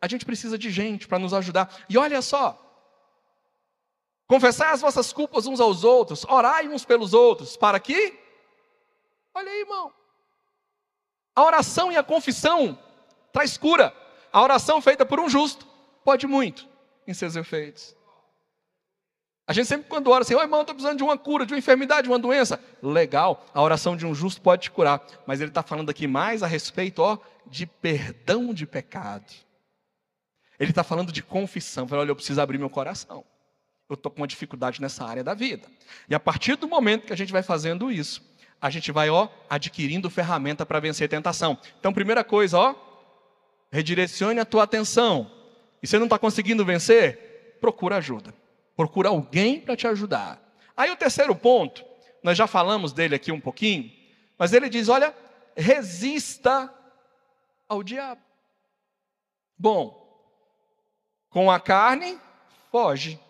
[0.00, 1.84] a gente precisa de gente para nos ajudar.
[1.88, 2.70] E olha só,
[4.30, 8.16] Confessai as vossas culpas uns aos outros, orai uns pelos outros, para que?
[9.34, 9.92] Olha aí, irmão.
[11.34, 12.78] A oração e a confissão
[13.32, 13.92] traz cura.
[14.32, 15.66] A oração feita por um justo
[16.04, 16.68] pode muito
[17.08, 17.96] em seus efeitos.
[19.50, 21.58] A gente sempre quando ora assim, oh, irmão, estou precisando de uma cura, de uma
[21.58, 22.60] enfermidade, de uma doença.
[22.80, 25.04] Legal, a oração de um justo pode te curar.
[25.26, 29.26] Mas ele está falando aqui mais a respeito ó, de perdão de pecado.
[30.58, 31.88] Ele está falando de confissão.
[31.88, 33.24] Falei, olha, eu preciso abrir meu coração
[33.90, 35.68] eu estou com uma dificuldade nessa área da vida.
[36.08, 38.22] E a partir do momento que a gente vai fazendo isso,
[38.60, 41.58] a gente vai, ó, adquirindo ferramenta para vencer a tentação.
[41.78, 42.74] Então, primeira coisa, ó,
[43.72, 45.30] redirecione a tua atenção.
[45.82, 47.56] E você não está conseguindo vencer?
[47.60, 48.32] Procura ajuda.
[48.80, 50.40] Procura alguém para te ajudar.
[50.74, 51.84] Aí o terceiro ponto,
[52.22, 53.92] nós já falamos dele aqui um pouquinho,
[54.38, 55.14] mas ele diz: olha,
[55.54, 56.72] resista
[57.68, 58.22] ao diabo.
[59.58, 60.24] Bom,
[61.28, 62.18] com a carne,
[62.70, 63.20] foge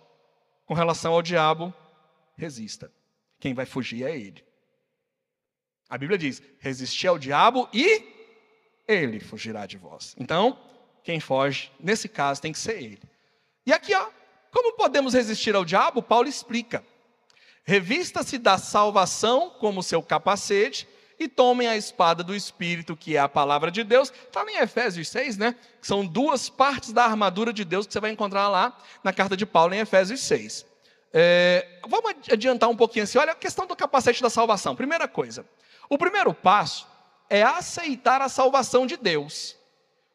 [0.67, 1.75] com relação ao diabo,
[2.37, 2.89] resista.
[3.41, 4.45] Quem vai fugir é ele.
[5.89, 8.07] A Bíblia diz: resistir ao diabo e
[8.87, 10.15] ele fugirá de vós.
[10.17, 10.57] Então,
[11.03, 13.03] quem foge, nesse caso, tem que ser ele.
[13.67, 14.20] E aqui, ó,
[14.51, 16.03] como podemos resistir ao diabo?
[16.03, 16.85] Paulo explica.
[17.65, 23.29] Revista-se da salvação como seu capacete e tomem a espada do Espírito, que é a
[23.29, 24.11] palavra de Deus.
[24.11, 25.55] Está em Efésios 6, né?
[25.83, 29.45] São duas partes da armadura de Deus que você vai encontrar lá na carta de
[29.45, 30.67] Paulo em Efésios 6.
[31.13, 33.19] É, vamos adiantar um pouquinho assim.
[33.19, 34.75] Olha a questão do capacete da salvação.
[34.75, 35.45] Primeira coisa.
[35.89, 36.87] O primeiro passo
[37.29, 39.57] é aceitar a salvação de Deus.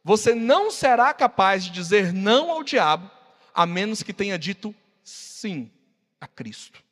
[0.04, 3.10] Você não será capaz de dizer não ao diabo,
[3.56, 5.72] a menos que tenha dito sim
[6.20, 6.84] a Cristo.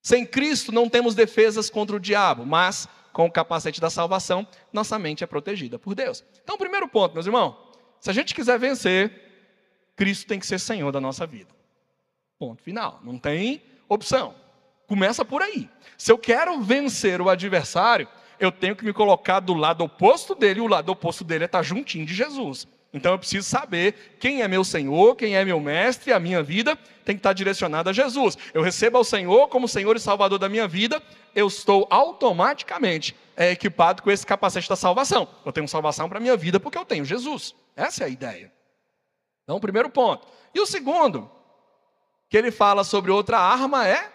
[0.00, 4.98] Sem Cristo não temos defesas contra o diabo, mas com o capacete da salvação, nossa
[4.98, 6.24] mente é protegida por Deus.
[6.42, 7.56] Então, primeiro ponto, meus irmãos,
[8.00, 9.10] se a gente quiser vencer,
[9.96, 11.54] Cristo tem que ser Senhor da nossa vida.
[12.38, 13.00] Ponto final.
[13.02, 14.34] Não tem opção.
[14.86, 15.70] Começa por aí.
[15.96, 18.06] Se eu quero vencer o adversário,
[18.38, 21.46] eu tenho que me colocar do lado oposto dele, e o lado oposto dele é
[21.46, 22.68] estar juntinho de Jesus.
[22.94, 26.78] Então eu preciso saber quem é meu Senhor, quem é meu mestre, a minha vida
[27.04, 28.38] tem que estar direcionada a Jesus.
[28.54, 31.02] Eu recebo ao Senhor como Senhor e Salvador da minha vida,
[31.34, 35.26] eu estou automaticamente é, equipado com esse capacete da salvação.
[35.44, 37.52] Eu tenho salvação para a minha vida porque eu tenho Jesus.
[37.74, 38.52] Essa é a ideia.
[39.42, 40.28] Então, o primeiro ponto.
[40.54, 41.28] E o segundo,
[42.30, 44.08] que ele fala sobre outra arma é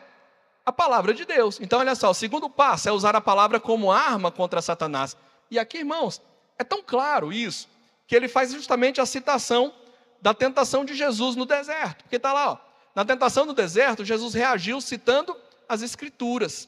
[0.66, 1.60] a palavra de Deus.
[1.60, 5.18] Então, olha só, o segundo passo é usar a palavra como arma contra Satanás.
[5.52, 6.22] E aqui, irmãos,
[6.58, 7.68] é tão claro isso
[8.10, 9.72] que ele faz justamente a citação
[10.20, 12.04] da tentação de Jesus no deserto.
[12.04, 12.58] Porque está lá, ó,
[12.96, 15.38] na tentação no deserto, Jesus reagiu citando
[15.70, 16.68] as Escrituras.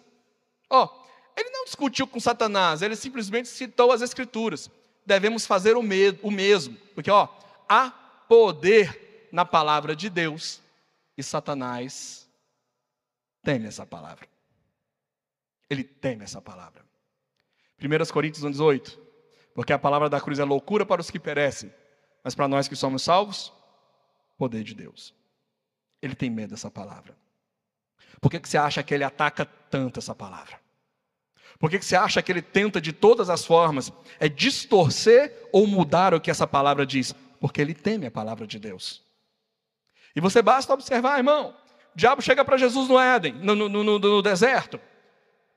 [0.69, 1.03] Ó,
[1.35, 4.69] ele não discutiu com Satanás, ele simplesmente citou as Escrituras.
[5.03, 7.27] Devemos fazer o, o mesmo, porque ó,
[7.67, 7.89] há
[8.29, 10.61] poder na palavra de Deus
[11.17, 12.29] e Satanás
[13.43, 14.27] teme essa palavra.
[15.67, 16.85] Ele teme essa palavra.
[17.81, 19.10] 1 Coríntios 1,18
[19.61, 21.71] porque a palavra da cruz é loucura para os que perecem,
[22.23, 23.53] mas para nós que somos salvos,
[24.35, 25.13] poder de Deus.
[26.01, 27.15] Ele tem medo dessa palavra.
[28.19, 30.59] Por que, que você acha que ele ataca tanto essa palavra?
[31.59, 35.67] Por que, que você acha que ele tenta de todas as formas é distorcer ou
[35.67, 37.13] mudar o que essa palavra diz?
[37.39, 39.03] Porque ele teme a palavra de Deus.
[40.15, 41.55] E você basta observar, irmão.
[41.93, 44.81] O diabo chega para Jesus no Éden, no, no, no, no deserto.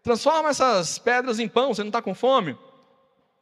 [0.03, 2.55] Transforma essas pedras em pão, você não está com fome?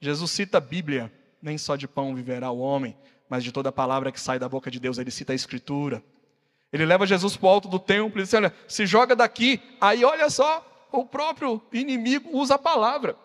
[0.02, 2.96] Jesus cita a Bíblia, nem só de pão viverá o homem,
[3.28, 6.02] mas de toda palavra que sai da boca de Deus, ele cita a Escritura.
[6.72, 9.62] Ele leva Jesus para o alto do templo e diz: Olha, se joga daqui.
[9.80, 13.16] Aí olha só, o próprio inimigo usa a palavra.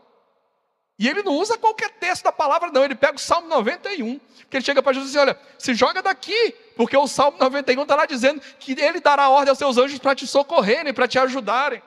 [1.00, 2.84] E ele não usa qualquer texto da palavra, não.
[2.84, 4.20] Ele pega o Salmo 91.
[4.20, 6.54] Porque ele chega para Jesus e diz: Olha, se joga daqui.
[6.76, 10.14] Porque o Salmo 91 está lá dizendo que ele dará ordem aos seus anjos para
[10.14, 11.82] te socorrerem, para te ajudarem.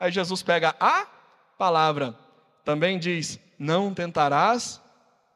[0.00, 1.06] Aí Jesus pega a
[1.58, 2.16] palavra.
[2.64, 4.80] Também diz: Não tentarás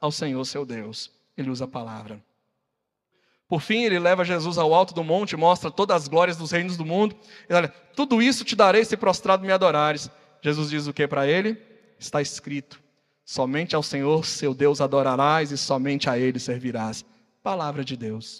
[0.00, 1.12] ao Senhor seu Deus.
[1.36, 2.20] Ele usa a palavra.
[3.46, 6.76] Por fim, ele leva Jesus ao alto do monte, mostra todas as glórias dos reinos
[6.76, 7.14] do mundo.
[7.48, 10.10] Ele olha, tudo isso te darei se prostrado me adorares.
[10.42, 11.56] Jesus diz o que para ele?
[12.00, 12.82] Está escrito:
[13.24, 17.04] Somente ao Senhor, seu Deus, adorarás e somente a Ele servirás.
[17.44, 18.38] Palavra de Deus.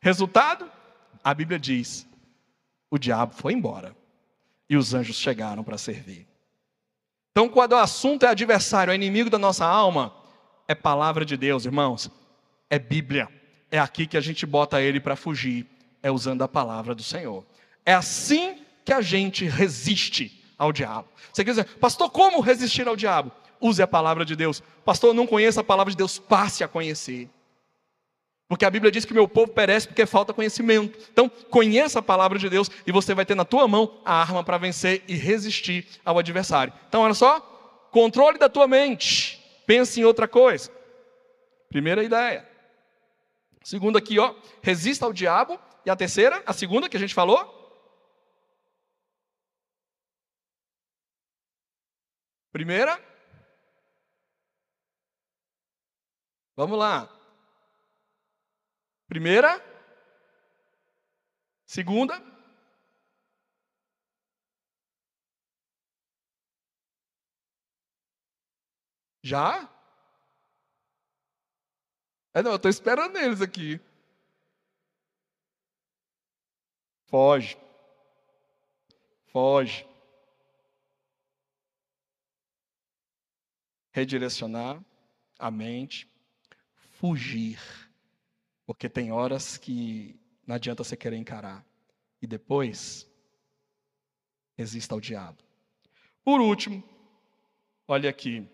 [0.00, 0.70] Resultado?
[1.22, 2.06] A Bíblia diz:
[2.90, 3.94] o diabo foi embora
[4.68, 6.31] e os anjos chegaram para servir.
[7.32, 10.14] Então, quando o assunto é adversário, é inimigo da nossa alma,
[10.68, 12.10] é palavra de Deus, irmãos,
[12.68, 13.28] é Bíblia.
[13.70, 15.66] É aqui que a gente bota ele para fugir,
[16.02, 17.42] é usando a palavra do Senhor.
[17.86, 21.08] É assim que a gente resiste ao diabo.
[21.32, 23.32] Você quer dizer, pastor, como resistir ao diabo?
[23.58, 24.62] Use a palavra de Deus.
[24.84, 27.30] Pastor, não conheça a palavra de Deus, passe a conhecer.
[28.52, 30.98] Porque a Bíblia diz que meu povo perece porque falta conhecimento.
[31.10, 34.44] Então, conheça a palavra de Deus e você vai ter na tua mão a arma
[34.44, 36.70] para vencer e resistir ao adversário.
[36.86, 37.40] Então, olha só,
[37.90, 39.42] controle da tua mente.
[39.66, 40.70] Pense em outra coisa.
[41.70, 42.46] Primeira ideia.
[43.64, 45.58] Segunda aqui, ó, resista ao diabo.
[45.86, 47.58] E a terceira, a segunda que a gente falou,
[52.52, 53.02] Primeira?
[56.54, 57.21] Vamos lá.
[59.12, 59.62] Primeira?
[61.66, 62.14] Segunda?
[69.22, 69.68] Já?
[72.32, 73.78] É, não, eu estou esperando eles aqui.
[77.04, 77.58] Foge.
[79.26, 79.86] Foge.
[83.94, 84.82] redirecionar
[85.38, 86.10] a mente,
[86.98, 87.60] fugir,
[88.72, 91.62] porque tem horas que não adianta você querer encarar.
[92.22, 93.06] E depois,
[94.56, 95.36] resista ao diabo.
[96.24, 96.82] Por último,
[97.86, 98.48] olha aqui.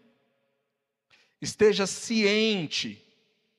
[1.41, 3.01] Esteja ciente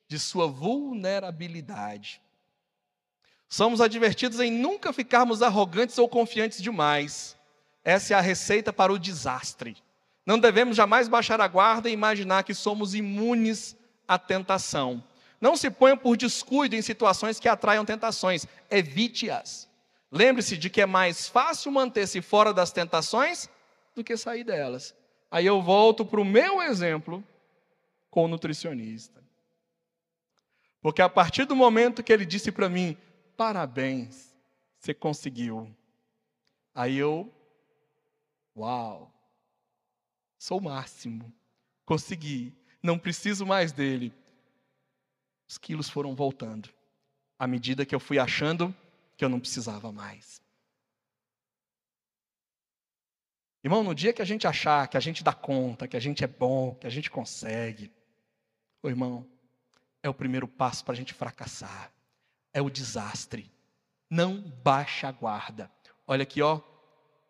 [0.06, 2.22] de sua vulnerabilidade.
[3.48, 7.38] Somos advertidos em nunca ficarmos arrogantes ou confiantes demais.
[7.86, 9.78] Essa é a receita para o desastre.
[10.26, 15.02] Não devemos jamais baixar a guarda e imaginar que somos imunes à tentação.
[15.40, 19.70] Não se ponha por descuido em situações que atraiam tentações, evite-as.
[20.12, 23.50] Lembre-se de que é mais fácil manter-se fora das tentações
[23.96, 24.96] do que sair delas.
[25.32, 27.24] Aí eu volto para o meu exemplo
[28.10, 29.24] com o nutricionista.
[30.82, 32.98] Porque a partir do momento que ele disse para mim,
[33.38, 34.36] parabéns,
[34.78, 35.74] você conseguiu.
[36.74, 37.32] Aí eu,
[38.56, 39.14] uau,
[40.40, 41.32] Sou o máximo.
[41.86, 42.56] Consegui.
[42.82, 44.14] Não preciso mais dele.
[45.50, 46.70] Os quilos foram voltando.
[47.40, 48.74] À medida que eu fui achando
[49.18, 50.40] que eu não precisava mais.
[53.64, 56.24] Irmão, no dia que a gente achar que a gente dá conta, que a gente
[56.24, 57.92] é bom, que a gente consegue,
[58.84, 59.26] ô irmão,
[60.04, 61.92] é o primeiro passo para a gente fracassar.
[62.54, 63.52] É o desastre.
[64.10, 65.72] Não baixa a guarda.
[66.06, 66.62] Olha aqui, ó.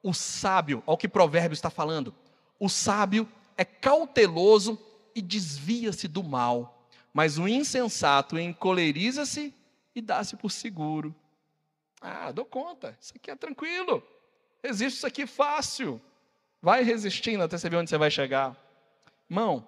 [0.03, 2.13] O sábio, olha o que provérbio está falando.
[2.59, 4.77] O sábio é cauteloso
[5.15, 6.78] e desvia-se do mal,
[7.13, 9.53] mas o insensato encoleriza-se
[9.95, 11.15] e dá-se por seguro.
[12.01, 14.01] Ah, dou conta, isso aqui é tranquilo,
[14.63, 16.01] resiste isso aqui fácil.
[16.61, 18.55] Vai resistindo até você ver onde você vai chegar.
[19.27, 19.65] Mão,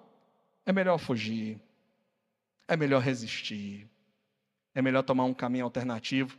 [0.66, 1.58] é melhor fugir,
[2.68, 3.88] é melhor resistir,
[4.74, 6.38] é melhor tomar um caminho alternativo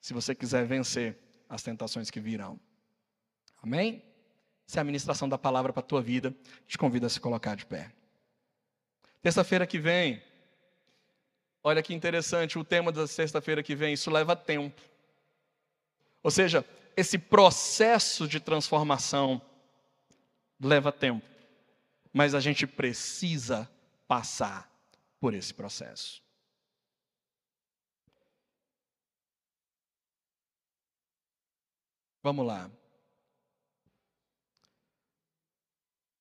[0.00, 2.58] se você quiser vencer as tentações que virão.
[3.62, 4.02] Amém?
[4.66, 6.34] Essa é a ministração da palavra para a tua vida.
[6.66, 7.90] Te convido a se colocar de pé.
[9.20, 10.22] Terça-feira que vem,
[11.62, 14.80] olha que interessante, o tema da sexta-feira que vem, isso leva tempo.
[16.22, 16.64] Ou seja,
[16.96, 19.40] esse processo de transformação
[20.60, 21.26] leva tempo.
[22.12, 23.70] Mas a gente precisa
[24.06, 24.70] passar
[25.20, 26.22] por esse processo.
[32.22, 32.70] Vamos lá.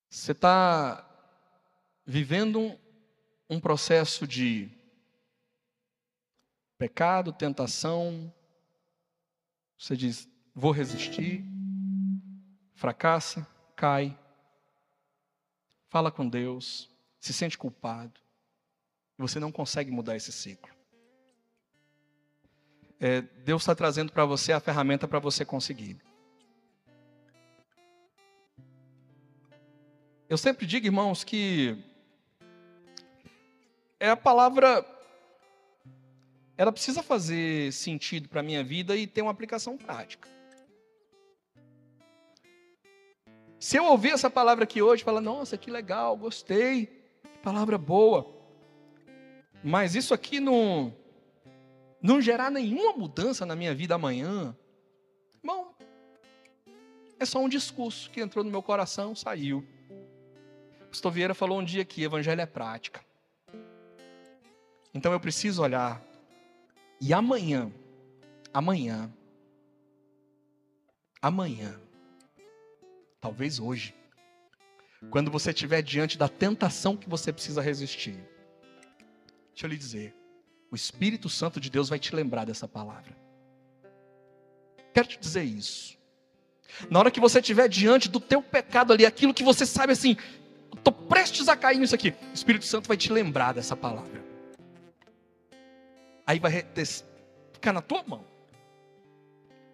[0.10, 1.06] Você está
[2.06, 2.80] vivendo
[3.50, 4.70] um, processo de
[6.80, 8.34] pecado, tentação.
[9.78, 11.44] Você diz, vou resistir,
[12.74, 14.18] fracassa, cai,
[15.90, 18.20] fala com Deus, se sente culpado,
[19.18, 20.74] e você não consegue mudar esse ciclo.
[23.00, 26.02] É, Deus está trazendo para você a ferramenta para você conseguir.
[30.30, 31.78] Eu sempre digo, irmãos, que
[34.00, 34.86] é a palavra
[36.60, 40.28] ela precisa fazer sentido para a minha vida e ter uma aplicação prática.
[43.57, 46.88] Se eu ouvir essa palavra aqui hoje, falar, nossa, que legal, gostei,
[47.24, 48.30] que palavra boa.
[49.64, 50.93] Mas isso aqui não,
[52.01, 54.53] não gerar nenhuma mudança na minha vida amanhã,
[55.41, 55.74] irmão,
[57.18, 59.66] é só um discurso que entrou no meu coração, saiu.
[60.89, 62.99] Pastor Vieira falou um dia que evangelho é prática.
[64.93, 66.09] Então eu preciso olhar
[67.02, 67.72] e amanhã,
[68.54, 69.12] amanhã,
[71.22, 71.80] amanhã,
[73.22, 73.95] talvez hoje,
[75.10, 78.18] quando você estiver diante da tentação que você precisa resistir,
[79.50, 80.14] deixa eu lhe dizer,
[80.70, 83.16] o Espírito Santo de Deus vai te lembrar dessa palavra.
[84.93, 85.97] Quero te dizer isso.
[86.89, 90.18] Na hora que você estiver diante do teu pecado ali, aquilo que você sabe assim,
[90.76, 94.29] estou prestes a cair nisso aqui, o Espírito Santo vai te lembrar dessa palavra
[96.30, 96.52] aí vai
[97.52, 98.24] ficar na tua mão.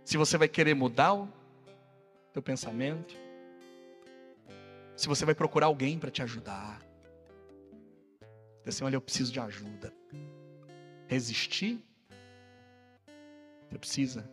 [0.06, 1.28] Se você vai querer mudar o
[2.32, 3.14] teu pensamento,
[4.96, 6.82] se você vai procurar alguém para te ajudar.
[8.66, 9.94] Assim, olha, eu preciso de ajuda.
[11.08, 11.84] Resistir,
[13.68, 14.30] você precisa.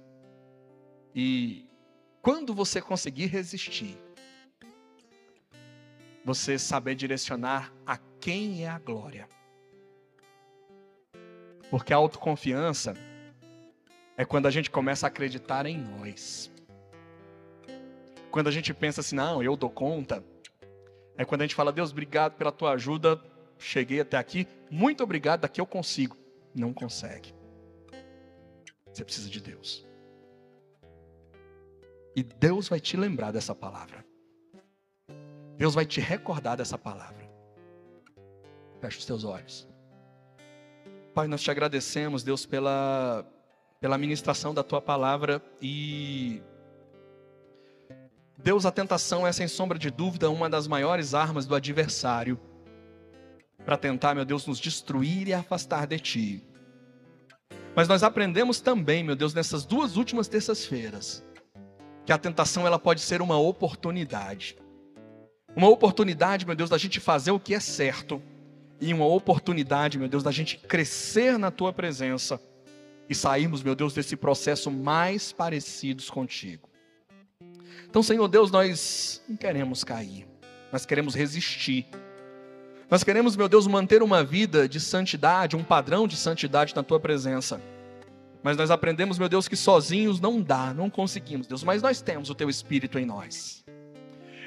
[1.12, 1.68] E
[2.22, 3.98] quando você conseguir resistir,
[6.24, 9.28] você saber direcionar a quem é a glória.
[11.72, 12.92] Porque a autoconfiança
[14.14, 16.52] é quando a gente começa a acreditar em nós.
[18.30, 20.22] Quando a gente pensa assim, não, eu dou conta.
[21.16, 23.18] É quando a gente fala, Deus, obrigado pela tua ajuda,
[23.58, 26.14] cheguei até aqui, muito obrigado, daqui eu consigo.
[26.54, 27.34] Não consegue.
[28.92, 29.82] Você precisa de Deus.
[32.14, 34.04] E Deus vai te lembrar dessa palavra.
[35.56, 37.26] Deus vai te recordar dessa palavra.
[38.78, 39.71] Feche os teus olhos.
[41.14, 43.26] Pai, nós te agradecemos, Deus, pela,
[43.78, 46.40] pela ministração da tua palavra e.
[48.38, 52.40] Deus, a tentação é, sem sombra de dúvida, uma das maiores armas do adversário
[53.62, 56.44] para tentar, meu Deus, nos destruir e afastar de ti.
[57.76, 61.22] Mas nós aprendemos também, meu Deus, nessas duas últimas terças-feiras,
[62.06, 64.56] que a tentação ela pode ser uma oportunidade.
[65.54, 68.20] Uma oportunidade, meu Deus, da gente fazer o que é certo
[68.82, 72.42] e uma oportunidade, meu Deus, da gente crescer na tua presença
[73.08, 76.68] e sairmos, meu Deus, desse processo mais parecidos contigo.
[77.88, 80.26] Então, Senhor Deus, nós não queremos cair,
[80.72, 81.86] nós queremos resistir.
[82.90, 86.98] Nós queremos, meu Deus, manter uma vida de santidade, um padrão de santidade na tua
[86.98, 87.62] presença.
[88.42, 92.30] Mas nós aprendemos, meu Deus, que sozinhos não dá, não conseguimos, Deus, mas nós temos
[92.30, 93.64] o teu espírito em nós.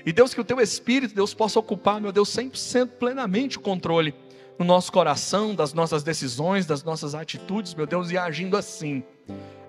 [0.06, 4.14] E Deus, que o teu espírito, Deus, possa ocupar, meu Deus, 100% plenamente o controle
[4.58, 9.04] no nosso coração, das nossas decisões, das nossas atitudes, meu Deus, e agindo assim,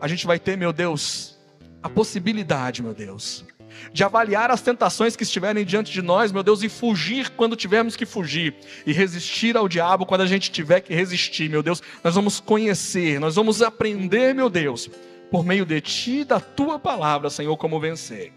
[0.00, 1.36] a gente vai ter, meu Deus,
[1.82, 3.44] a possibilidade, meu Deus,
[3.92, 7.96] de avaliar as tentações que estiverem diante de nós, meu Deus, e fugir quando tivermos
[7.96, 8.54] que fugir,
[8.86, 11.82] e resistir ao diabo quando a gente tiver que resistir, meu Deus.
[12.02, 14.88] Nós vamos conhecer, nós vamos aprender, meu Deus,
[15.30, 18.32] por meio de Ti, da Tua palavra, Senhor, como vencer.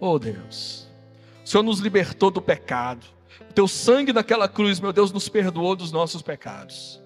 [0.00, 0.88] Oh Deus,
[1.44, 3.06] o Senhor nos libertou do pecado,
[3.54, 7.02] teu sangue naquela cruz, meu Deus, nos perdoou dos nossos pecados.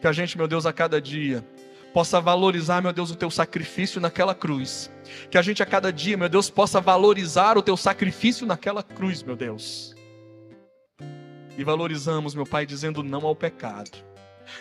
[0.00, 1.44] Que a gente, meu Deus, a cada dia
[1.92, 4.90] possa valorizar, meu Deus, o teu sacrifício naquela cruz.
[5.30, 9.22] Que a gente a cada dia, meu Deus, possa valorizar o teu sacrifício naquela cruz,
[9.22, 9.94] meu Deus.
[11.56, 13.90] E valorizamos, meu Pai, dizendo não ao pecado.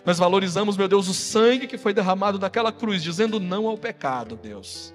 [0.06, 4.36] Nós valorizamos, meu Deus, o sangue que foi derramado naquela cruz, dizendo não ao pecado,
[4.36, 4.94] Deus.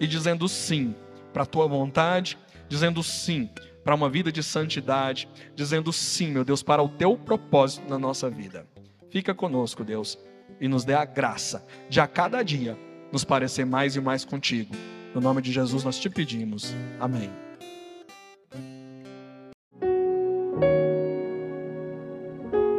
[0.00, 0.94] E dizendo sim
[1.32, 3.50] para a tua vontade, dizendo sim
[3.86, 8.28] para uma vida de santidade, dizendo sim, meu Deus, para o teu propósito na nossa
[8.28, 8.66] vida.
[9.10, 10.18] Fica conosco, Deus,
[10.60, 12.76] e nos dê a graça de a cada dia
[13.12, 14.74] nos parecer mais e mais contigo.
[15.14, 16.74] No nome de Jesus nós te pedimos.
[16.98, 17.30] Amém.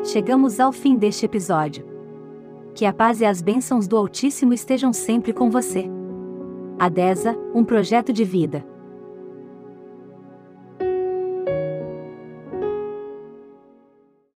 [0.04, 1.88] Chegamos ao fim deste episódio.
[2.76, 5.86] Que a paz e as bênçãos do Altíssimo estejam sempre com você.
[6.78, 8.77] Adesa, um projeto de vida.